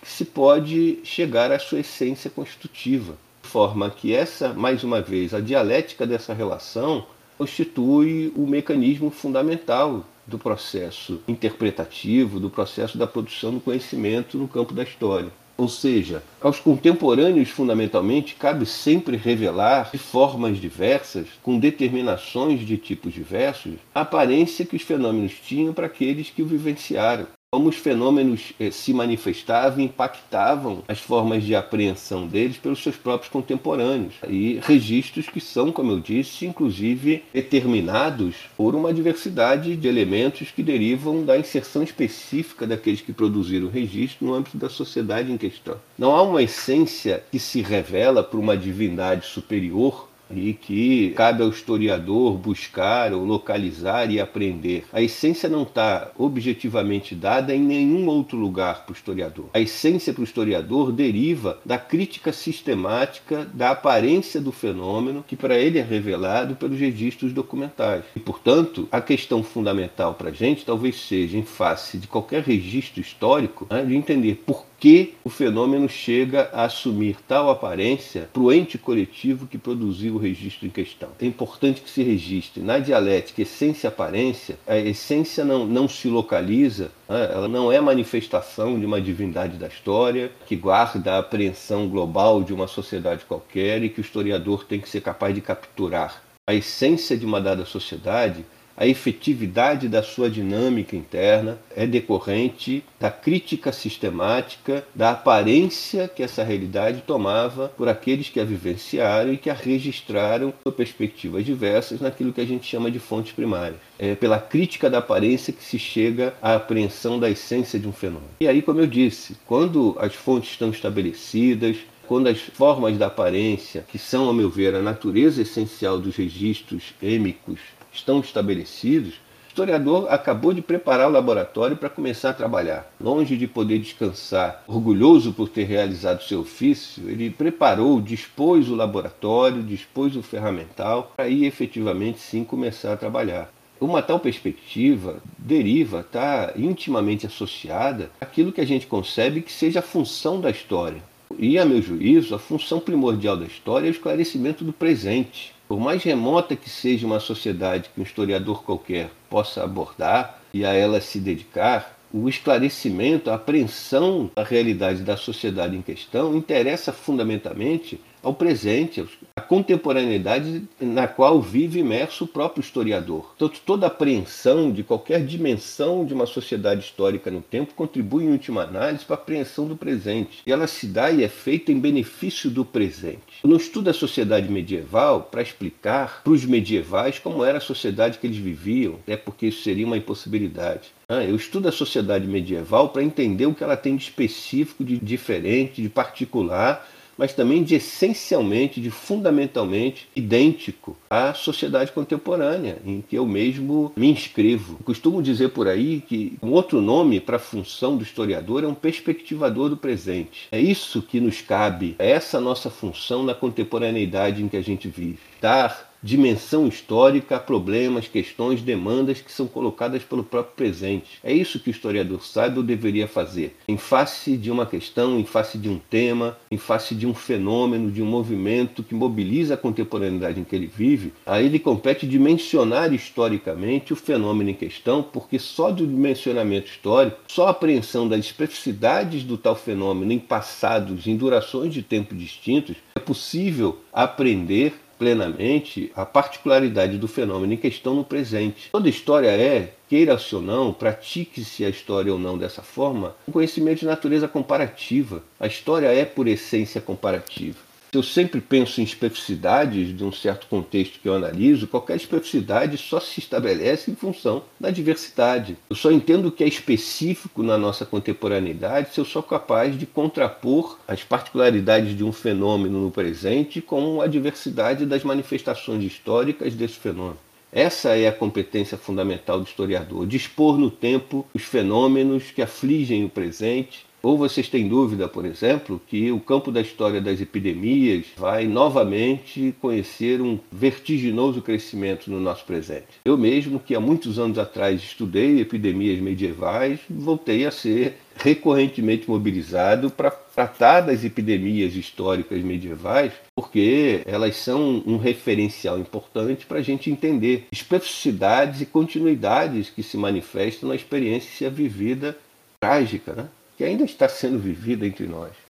que 0.00 0.08
se 0.08 0.24
pode 0.24 1.00
chegar 1.02 1.50
à 1.50 1.58
sua 1.58 1.80
essência 1.80 2.30
constitutiva, 2.30 3.16
de 3.42 3.48
forma 3.48 3.90
que 3.90 4.14
essa, 4.14 4.52
mais 4.52 4.84
uma 4.84 5.00
vez, 5.00 5.34
a 5.34 5.40
dialética 5.40 6.06
dessa 6.06 6.32
relação 6.32 7.06
constitui 7.36 8.32
o 8.36 8.46
mecanismo 8.46 9.10
fundamental 9.10 10.04
do 10.26 10.38
processo 10.38 11.20
interpretativo, 11.28 12.40
do 12.40 12.50
processo 12.50 12.96
da 12.96 13.06
produção 13.06 13.54
do 13.54 13.60
conhecimento 13.60 14.38
no 14.38 14.48
campo 14.48 14.72
da 14.72 14.82
história. 14.82 15.30
Ou 15.58 15.68
seja, 15.68 16.22
aos 16.40 16.60
contemporâneos, 16.60 17.48
fundamentalmente, 17.48 18.34
cabe 18.34 18.66
sempre 18.66 19.16
revelar, 19.16 19.90
de 19.90 19.98
formas 19.98 20.58
diversas, 20.58 21.26
com 21.42 21.58
determinações 21.58 22.60
de 22.60 22.76
tipos 22.76 23.14
diversos, 23.14 23.74
a 23.94 24.02
aparência 24.02 24.66
que 24.66 24.76
os 24.76 24.82
fenômenos 24.82 25.32
tinham 25.32 25.72
para 25.72 25.86
aqueles 25.86 26.28
que 26.28 26.42
o 26.42 26.46
vivenciaram 26.46 27.26
como 27.56 27.70
os 27.70 27.76
fenômenos 27.76 28.52
eh, 28.60 28.70
se 28.70 28.92
manifestavam 28.92 29.80
e 29.80 29.84
impactavam 29.84 30.82
as 30.86 30.98
formas 30.98 31.42
de 31.42 31.54
apreensão 31.54 32.26
deles 32.26 32.58
pelos 32.58 32.82
seus 32.82 32.96
próprios 32.96 33.32
contemporâneos. 33.32 34.14
E 34.28 34.60
registros 34.62 35.28
que 35.28 35.40
são, 35.40 35.72
como 35.72 35.92
eu 35.92 35.98
disse, 35.98 36.44
inclusive 36.44 37.22
determinados 37.32 38.34
por 38.58 38.74
uma 38.74 38.92
diversidade 38.92 39.74
de 39.74 39.88
elementos 39.88 40.50
que 40.50 40.62
derivam 40.62 41.24
da 41.24 41.38
inserção 41.38 41.82
específica 41.82 42.66
daqueles 42.66 43.00
que 43.00 43.12
produziram 43.12 43.68
o 43.68 43.70
registro 43.70 44.26
no 44.26 44.34
âmbito 44.34 44.58
da 44.58 44.68
sociedade 44.68 45.32
em 45.32 45.38
questão. 45.38 45.80
Não 45.96 46.14
há 46.14 46.22
uma 46.22 46.42
essência 46.42 47.24
que 47.30 47.38
se 47.38 47.62
revela 47.62 48.22
por 48.22 48.38
uma 48.38 48.54
divindade 48.54 49.24
superior 49.24 50.10
e 50.30 50.52
que 50.52 51.10
cabe 51.10 51.42
ao 51.42 51.48
historiador 51.48 52.36
buscar 52.36 53.12
ou 53.12 53.24
localizar 53.24 54.10
e 54.10 54.20
aprender. 54.20 54.84
A 54.92 55.00
essência 55.00 55.48
não 55.48 55.62
está 55.62 56.10
objetivamente 56.16 57.14
dada 57.14 57.54
em 57.54 57.60
nenhum 57.60 58.06
outro 58.08 58.36
lugar 58.36 58.84
para 58.84 58.92
o 58.92 58.96
historiador. 58.96 59.46
A 59.54 59.60
essência 59.60 60.12
para 60.12 60.20
o 60.20 60.24
historiador 60.24 60.92
deriva 60.92 61.58
da 61.64 61.78
crítica 61.78 62.32
sistemática 62.32 63.46
da 63.52 63.70
aparência 63.70 64.40
do 64.40 64.52
fenômeno 64.52 65.24
que 65.26 65.36
para 65.36 65.58
ele 65.58 65.78
é 65.78 65.82
revelado 65.82 66.56
pelos 66.56 66.78
registros 66.78 67.32
documentais. 67.32 68.04
E, 68.14 68.20
portanto, 68.20 68.88
a 68.90 69.00
questão 69.00 69.42
fundamental 69.42 70.14
para 70.14 70.30
a 70.30 70.32
gente 70.32 70.64
talvez 70.64 71.00
seja, 71.00 71.36
em 71.36 71.42
face 71.42 71.98
de 71.98 72.06
qualquer 72.06 72.42
registro 72.42 73.00
histórico, 73.00 73.66
né, 73.70 73.84
de 73.84 73.94
entender 73.94 74.42
por 74.46 74.64
que 74.78 75.14
o 75.24 75.30
fenômeno 75.30 75.88
chega 75.88 76.50
a 76.52 76.64
assumir 76.64 77.16
tal 77.26 77.50
aparência 77.50 78.28
para 78.32 78.42
o 78.42 78.52
ente 78.52 78.76
coletivo 78.76 79.46
que 79.46 79.58
produziu 79.58 80.14
o 80.14 80.18
registro 80.18 80.66
em 80.66 80.70
questão. 80.70 81.08
É 81.20 81.26
importante 81.26 81.80
que 81.80 81.90
se 81.90 82.02
registre 82.02 82.62
na 82.62 82.78
dialética 82.78 83.42
essência 83.42 83.86
e 83.86 83.88
aparência, 83.88 84.58
a 84.66 84.76
essência 84.76 85.44
não, 85.44 85.66
não 85.66 85.88
se 85.88 86.08
localiza, 86.08 86.90
né? 87.08 87.30
ela 87.32 87.48
não 87.48 87.72
é 87.72 87.80
manifestação 87.80 88.78
de 88.78 88.86
uma 88.86 89.00
divindade 89.00 89.56
da 89.56 89.68
história 89.68 90.30
que 90.46 90.56
guarda 90.56 91.14
a 91.14 91.18
apreensão 91.18 91.88
global 91.88 92.42
de 92.42 92.52
uma 92.52 92.66
sociedade 92.66 93.24
qualquer 93.24 93.82
e 93.82 93.88
que 93.88 94.00
o 94.00 94.02
historiador 94.02 94.64
tem 94.64 94.80
que 94.80 94.88
ser 94.88 95.00
capaz 95.00 95.34
de 95.34 95.40
capturar. 95.40 96.22
A 96.48 96.54
essência 96.54 97.16
de 97.16 97.26
uma 97.26 97.40
dada 97.40 97.64
sociedade 97.64 98.44
a 98.76 98.86
efetividade 98.86 99.88
da 99.88 100.02
sua 100.02 100.28
dinâmica 100.28 100.94
interna 100.94 101.58
é 101.74 101.86
decorrente 101.86 102.84
da 103.00 103.10
crítica 103.10 103.72
sistemática 103.72 104.84
da 104.94 105.12
aparência 105.12 106.08
que 106.08 106.22
essa 106.22 106.44
realidade 106.44 107.02
tomava 107.06 107.68
por 107.76 107.88
aqueles 107.88 108.28
que 108.28 108.38
a 108.38 108.44
vivenciaram 108.44 109.32
e 109.32 109.38
que 109.38 109.48
a 109.48 109.54
registraram 109.54 110.52
sob 110.62 110.76
perspectivas 110.76 111.44
diversas 111.44 112.00
naquilo 112.00 112.32
que 112.32 112.40
a 112.40 112.46
gente 112.46 112.66
chama 112.66 112.90
de 112.90 112.98
fontes 112.98 113.32
primárias. 113.32 113.80
É 113.98 114.14
pela 114.14 114.38
crítica 114.38 114.90
da 114.90 114.98
aparência 114.98 115.52
que 115.52 115.64
se 115.64 115.78
chega 115.78 116.34
à 116.42 116.56
apreensão 116.56 117.18
da 117.18 117.30
essência 117.30 117.78
de 117.78 117.88
um 117.88 117.92
fenômeno. 117.92 118.30
E 118.40 118.46
aí, 118.48 118.60
como 118.60 118.80
eu 118.80 118.86
disse, 118.86 119.36
quando 119.46 119.96
as 119.98 120.14
fontes 120.14 120.50
estão 120.50 120.70
estabelecidas, 120.70 121.76
quando 122.06 122.28
as 122.28 122.38
formas 122.38 122.96
da 122.96 123.06
aparência, 123.06 123.84
que 123.88 123.98
são, 123.98 124.28
a 124.28 124.34
meu 124.34 124.48
ver, 124.48 124.74
a 124.74 124.82
natureza 124.82 125.42
essencial 125.42 125.98
dos 125.98 126.14
registros 126.14 126.94
êmicos, 127.02 127.58
estão 127.96 128.20
estabelecidos, 128.20 129.14
o 129.14 129.48
historiador 129.48 130.06
acabou 130.10 130.52
de 130.52 130.60
preparar 130.60 131.08
o 131.08 131.12
laboratório 131.12 131.76
para 131.76 131.88
começar 131.88 132.30
a 132.30 132.34
trabalhar. 132.34 132.92
Longe 133.00 133.36
de 133.36 133.46
poder 133.46 133.78
descansar, 133.78 134.62
orgulhoso 134.66 135.32
por 135.32 135.48
ter 135.48 135.64
realizado 135.64 136.22
seu 136.22 136.40
ofício, 136.40 137.08
ele 137.08 137.30
preparou, 137.30 138.00
dispôs 138.00 138.68
o 138.68 138.74
laboratório, 138.74 139.62
dispôs 139.62 140.14
o 140.14 140.22
ferramental 140.22 141.12
para 141.16 141.28
ir 141.28 141.46
efetivamente 141.46 142.18
sim 142.18 142.44
começar 142.44 142.92
a 142.92 142.96
trabalhar. 142.96 143.50
Uma 143.78 144.00
tal 144.02 144.18
perspectiva 144.18 145.18
deriva, 145.36 146.00
está 146.00 146.52
intimamente 146.56 147.26
associada 147.26 148.10
àquilo 148.20 148.52
que 148.52 148.60
a 148.60 148.66
gente 148.66 148.86
concebe 148.86 149.42
que 149.42 149.52
seja 149.52 149.80
a 149.80 149.82
função 149.82 150.40
da 150.40 150.50
história. 150.50 151.02
E, 151.38 151.58
a 151.58 151.64
meu 151.66 151.82
juízo, 151.82 152.34
a 152.34 152.38
função 152.38 152.80
primordial 152.80 153.36
da 153.36 153.44
história 153.44 153.86
é 153.86 153.90
o 153.90 153.92
esclarecimento 153.92 154.64
do 154.64 154.72
presente. 154.72 155.55
Por 155.68 155.80
mais 155.80 156.02
remota 156.02 156.54
que 156.54 156.70
seja 156.70 157.06
uma 157.06 157.18
sociedade 157.18 157.90
que 157.92 158.00
um 158.00 158.04
historiador 158.04 158.62
qualquer 158.62 159.10
possa 159.28 159.64
abordar 159.64 160.40
e 160.54 160.64
a 160.64 160.72
ela 160.72 161.00
se 161.00 161.18
dedicar, 161.18 161.96
o 162.12 162.28
esclarecimento, 162.28 163.30
a 163.30 163.34
apreensão 163.34 164.30
da 164.34 164.44
realidade 164.44 165.02
da 165.02 165.16
sociedade 165.16 165.76
em 165.76 165.82
questão 165.82 166.36
interessa 166.36 166.92
fundamentalmente 166.92 168.00
ao 168.26 168.34
presente, 168.34 169.04
à 169.36 169.40
contemporaneidade 169.40 170.64
na 170.80 171.06
qual 171.06 171.40
vive 171.40 171.78
imerso 171.78 172.24
o 172.24 172.26
próprio 172.26 172.60
historiador. 172.60 173.32
Então, 173.36 173.48
toda 173.64 173.86
apreensão 173.86 174.72
de 174.72 174.82
qualquer 174.82 175.24
dimensão 175.24 176.04
de 176.04 176.12
uma 176.12 176.26
sociedade 176.26 176.80
histórica 176.80 177.30
no 177.30 177.40
tempo 177.40 177.74
contribui, 177.74 178.24
em 178.24 178.32
última 178.32 178.64
análise, 178.64 179.04
para 179.04 179.14
a 179.14 179.18
apreensão 179.18 179.68
do 179.68 179.76
presente. 179.76 180.42
E 180.44 180.50
ela 180.50 180.66
se 180.66 180.88
dá 180.88 181.08
e 181.12 181.22
é 181.22 181.28
feita 181.28 181.70
em 181.70 181.78
benefício 181.78 182.50
do 182.50 182.64
presente. 182.64 183.38
Eu 183.44 183.50
não 183.50 183.56
estudo 183.56 183.90
a 183.90 183.94
sociedade 183.94 184.50
medieval 184.50 185.28
para 185.30 185.42
explicar 185.42 186.22
para 186.24 186.32
os 186.32 186.44
medievais 186.44 187.20
como 187.20 187.44
era 187.44 187.58
a 187.58 187.60
sociedade 187.60 188.18
que 188.18 188.26
eles 188.26 188.38
viviam, 188.38 188.94
até 189.04 189.16
porque 189.16 189.46
isso 189.46 189.62
seria 189.62 189.86
uma 189.86 189.96
impossibilidade. 189.96 190.90
Ah, 191.08 191.22
eu 191.22 191.36
estudo 191.36 191.68
a 191.68 191.72
sociedade 191.72 192.26
medieval 192.26 192.88
para 192.88 193.04
entender 193.04 193.46
o 193.46 193.54
que 193.54 193.62
ela 193.62 193.76
tem 193.76 193.94
de 193.94 194.02
específico, 194.02 194.82
de 194.82 194.98
diferente, 194.98 195.80
de 195.80 195.88
particular 195.88 196.84
mas 197.16 197.32
também 197.32 197.62
de 197.62 197.74
essencialmente, 197.74 198.80
de 198.80 198.90
fundamentalmente 198.90 200.08
idêntico 200.14 200.96
à 201.08 201.32
sociedade 201.34 201.92
contemporânea, 201.92 202.78
em 202.84 203.00
que 203.00 203.16
eu 203.16 203.26
mesmo 203.26 203.92
me 203.96 204.08
inscrevo. 204.08 204.76
Eu 204.80 204.84
costumo 204.84 205.22
dizer 205.22 205.50
por 205.50 205.68
aí 205.68 206.02
que 206.06 206.36
um 206.42 206.50
outro 206.52 206.80
nome 206.80 207.20
para 207.20 207.36
a 207.36 207.40
função 207.40 207.96
do 207.96 208.02
historiador 208.02 208.64
é 208.64 208.66
um 208.66 208.74
perspectivador 208.74 209.68
do 209.68 209.76
presente. 209.76 210.48
É 210.50 210.60
isso 210.60 211.02
que 211.02 211.20
nos 211.20 211.40
cabe, 211.40 211.96
é 211.98 212.10
essa 212.10 212.40
nossa 212.40 212.70
função 212.70 213.22
na 213.22 213.34
contemporaneidade 213.34 214.42
em 214.42 214.48
que 214.48 214.56
a 214.56 214.62
gente 214.62 214.88
vive. 214.88 215.18
Dar 215.40 215.85
dimensão 216.02 216.66
histórica 216.66 217.38
problemas, 217.38 218.08
questões, 218.08 218.62
demandas 218.62 219.20
que 219.20 219.32
são 219.32 219.46
colocadas 219.46 220.02
pelo 220.02 220.24
próprio 220.24 220.54
presente. 220.56 221.18
É 221.22 221.32
isso 221.32 221.60
que 221.60 221.70
o 221.70 221.72
historiador 221.72 222.24
sabe 222.24 222.58
ou 222.58 222.64
deveria 222.64 223.08
fazer. 223.08 223.56
Em 223.68 223.76
face 223.76 224.36
de 224.36 224.50
uma 224.50 224.66
questão, 224.66 225.18
em 225.18 225.24
face 225.24 225.58
de 225.58 225.68
um 225.68 225.78
tema, 225.78 226.36
em 226.50 226.56
face 226.56 226.94
de 226.94 227.06
um 227.06 227.14
fenômeno, 227.14 227.90
de 227.90 228.02
um 228.02 228.06
movimento 228.06 228.82
que 228.82 228.94
mobiliza 228.94 229.54
a 229.54 229.56
contemporaneidade 229.56 230.40
em 230.40 230.44
que 230.44 230.54
ele 230.54 230.66
vive, 230.66 231.12
a 231.24 231.40
ele 231.40 231.58
compete 231.58 232.06
dimensionar 232.06 232.92
historicamente 232.92 233.92
o 233.92 233.96
fenômeno 233.96 234.50
em 234.50 234.54
questão, 234.54 235.02
porque 235.02 235.38
só 235.38 235.70
do 235.70 235.86
dimensionamento 235.86 236.68
histórico, 236.68 237.18
só 237.28 237.48
a 237.48 237.50
apreensão 237.50 238.08
das 238.08 238.20
especificidades 238.20 239.22
do 239.22 239.36
tal 239.36 239.54
fenômeno 239.54 240.12
em 240.12 240.18
passados, 240.18 241.06
em 241.06 241.16
durações 241.16 241.72
de 241.72 241.82
tempo 241.82 242.14
distintos, 242.14 242.76
é 242.94 243.00
possível 243.00 243.78
aprender 243.92 244.74
plenamente 244.98 245.90
a 245.94 246.04
particularidade 246.04 246.98
do 246.98 247.08
fenômeno 247.08 247.52
em 247.52 247.56
questão 247.56 247.94
no 247.94 248.04
presente. 248.04 248.70
Toda 248.72 248.88
história 248.88 249.28
é, 249.28 249.72
queira-se 249.88 250.34
ou 250.34 250.42
não, 250.42 250.72
pratique-se 250.72 251.64
a 251.64 251.68
história 251.68 252.12
ou 252.12 252.18
não 252.18 252.38
dessa 252.38 252.62
forma, 252.62 253.14
um 253.28 253.32
conhecimento 253.32 253.80
de 253.80 253.86
natureza 253.86 254.28
comparativa. 254.28 255.22
A 255.38 255.46
história 255.46 255.88
é, 255.88 256.04
por 256.04 256.26
essência, 256.26 256.80
comparativa 256.80 257.65
eu 257.96 258.02
sempre 258.02 258.40
penso 258.40 258.80
em 258.80 258.84
especificidades 258.84 259.96
de 259.96 260.04
um 260.04 260.12
certo 260.12 260.46
contexto 260.46 261.00
que 261.00 261.08
eu 261.08 261.14
analiso, 261.14 261.66
qualquer 261.66 261.96
especificidade 261.96 262.76
só 262.76 263.00
se 263.00 263.18
estabelece 263.20 263.90
em 263.90 263.94
função 263.94 264.44
da 264.60 264.70
diversidade. 264.70 265.56
Eu 265.70 265.76
só 265.76 265.90
entendo 265.90 266.26
o 266.26 266.32
que 266.32 266.44
é 266.44 266.48
específico 266.48 267.42
na 267.42 267.56
nossa 267.56 267.86
contemporaneidade 267.86 268.92
se 268.92 269.00
eu 269.00 269.04
sou 269.04 269.22
capaz 269.22 269.78
de 269.78 269.86
contrapor 269.86 270.78
as 270.86 271.02
particularidades 271.02 271.96
de 271.96 272.04
um 272.04 272.12
fenômeno 272.12 272.80
no 272.80 272.90
presente 272.90 273.60
com 273.60 274.00
a 274.00 274.06
diversidade 274.06 274.84
das 274.84 275.02
manifestações 275.02 275.82
históricas 275.82 276.54
desse 276.54 276.74
fenômeno. 276.74 277.18
Essa 277.52 277.96
é 277.96 278.08
a 278.08 278.12
competência 278.12 278.76
fundamental 278.76 279.40
do 279.40 279.46
historiador: 279.46 280.06
dispor 280.06 280.58
no 280.58 280.70
tempo 280.70 281.26
os 281.32 281.42
fenômenos 281.42 282.30
que 282.30 282.42
afligem 282.42 283.04
o 283.04 283.08
presente 283.08 283.85
ou 284.02 284.16
vocês 284.16 284.48
têm 284.48 284.68
dúvida, 284.68 285.08
por 285.08 285.24
exemplo, 285.24 285.80
que 285.86 286.12
o 286.12 286.20
campo 286.20 286.52
da 286.52 286.60
história 286.60 287.00
das 287.00 287.20
epidemias 287.20 288.06
vai 288.16 288.46
novamente 288.46 289.54
conhecer 289.60 290.20
um 290.20 290.38
vertiginoso 290.50 291.42
crescimento 291.42 292.10
no 292.10 292.20
nosso 292.20 292.44
presente. 292.44 292.86
Eu 293.04 293.18
mesmo, 293.18 293.58
que 293.58 293.74
há 293.74 293.80
muitos 293.80 294.18
anos 294.18 294.38
atrás 294.38 294.82
estudei 294.82 295.40
epidemias 295.40 296.00
medievais, 296.00 296.80
voltei 296.88 297.46
a 297.46 297.50
ser 297.50 297.98
recorrentemente 298.16 299.08
mobilizado 299.08 299.90
para 299.90 300.10
tratar 300.10 300.82
das 300.82 301.04
epidemias 301.04 301.74
históricas 301.74 302.42
medievais, 302.42 303.12
porque 303.34 304.02
elas 304.06 304.36
são 304.36 304.82
um 304.86 304.96
referencial 304.96 305.78
importante 305.78 306.46
para 306.46 306.58
a 306.58 306.62
gente 306.62 306.90
entender 306.90 307.46
especificidades 307.52 308.60
e 308.60 308.66
continuidades 308.66 309.70
que 309.70 309.82
se 309.82 309.96
manifestam 309.96 310.68
na 310.68 310.74
experiência 310.74 311.50
vivida 311.50 312.16
trágica, 312.60 313.12
né? 313.12 313.28
Que 313.56 313.64
ainda 313.64 313.84
está 313.84 314.08
sendo 314.08 314.38
vivida 314.38 314.86
entre 314.86 315.06
nós. 315.06 315.36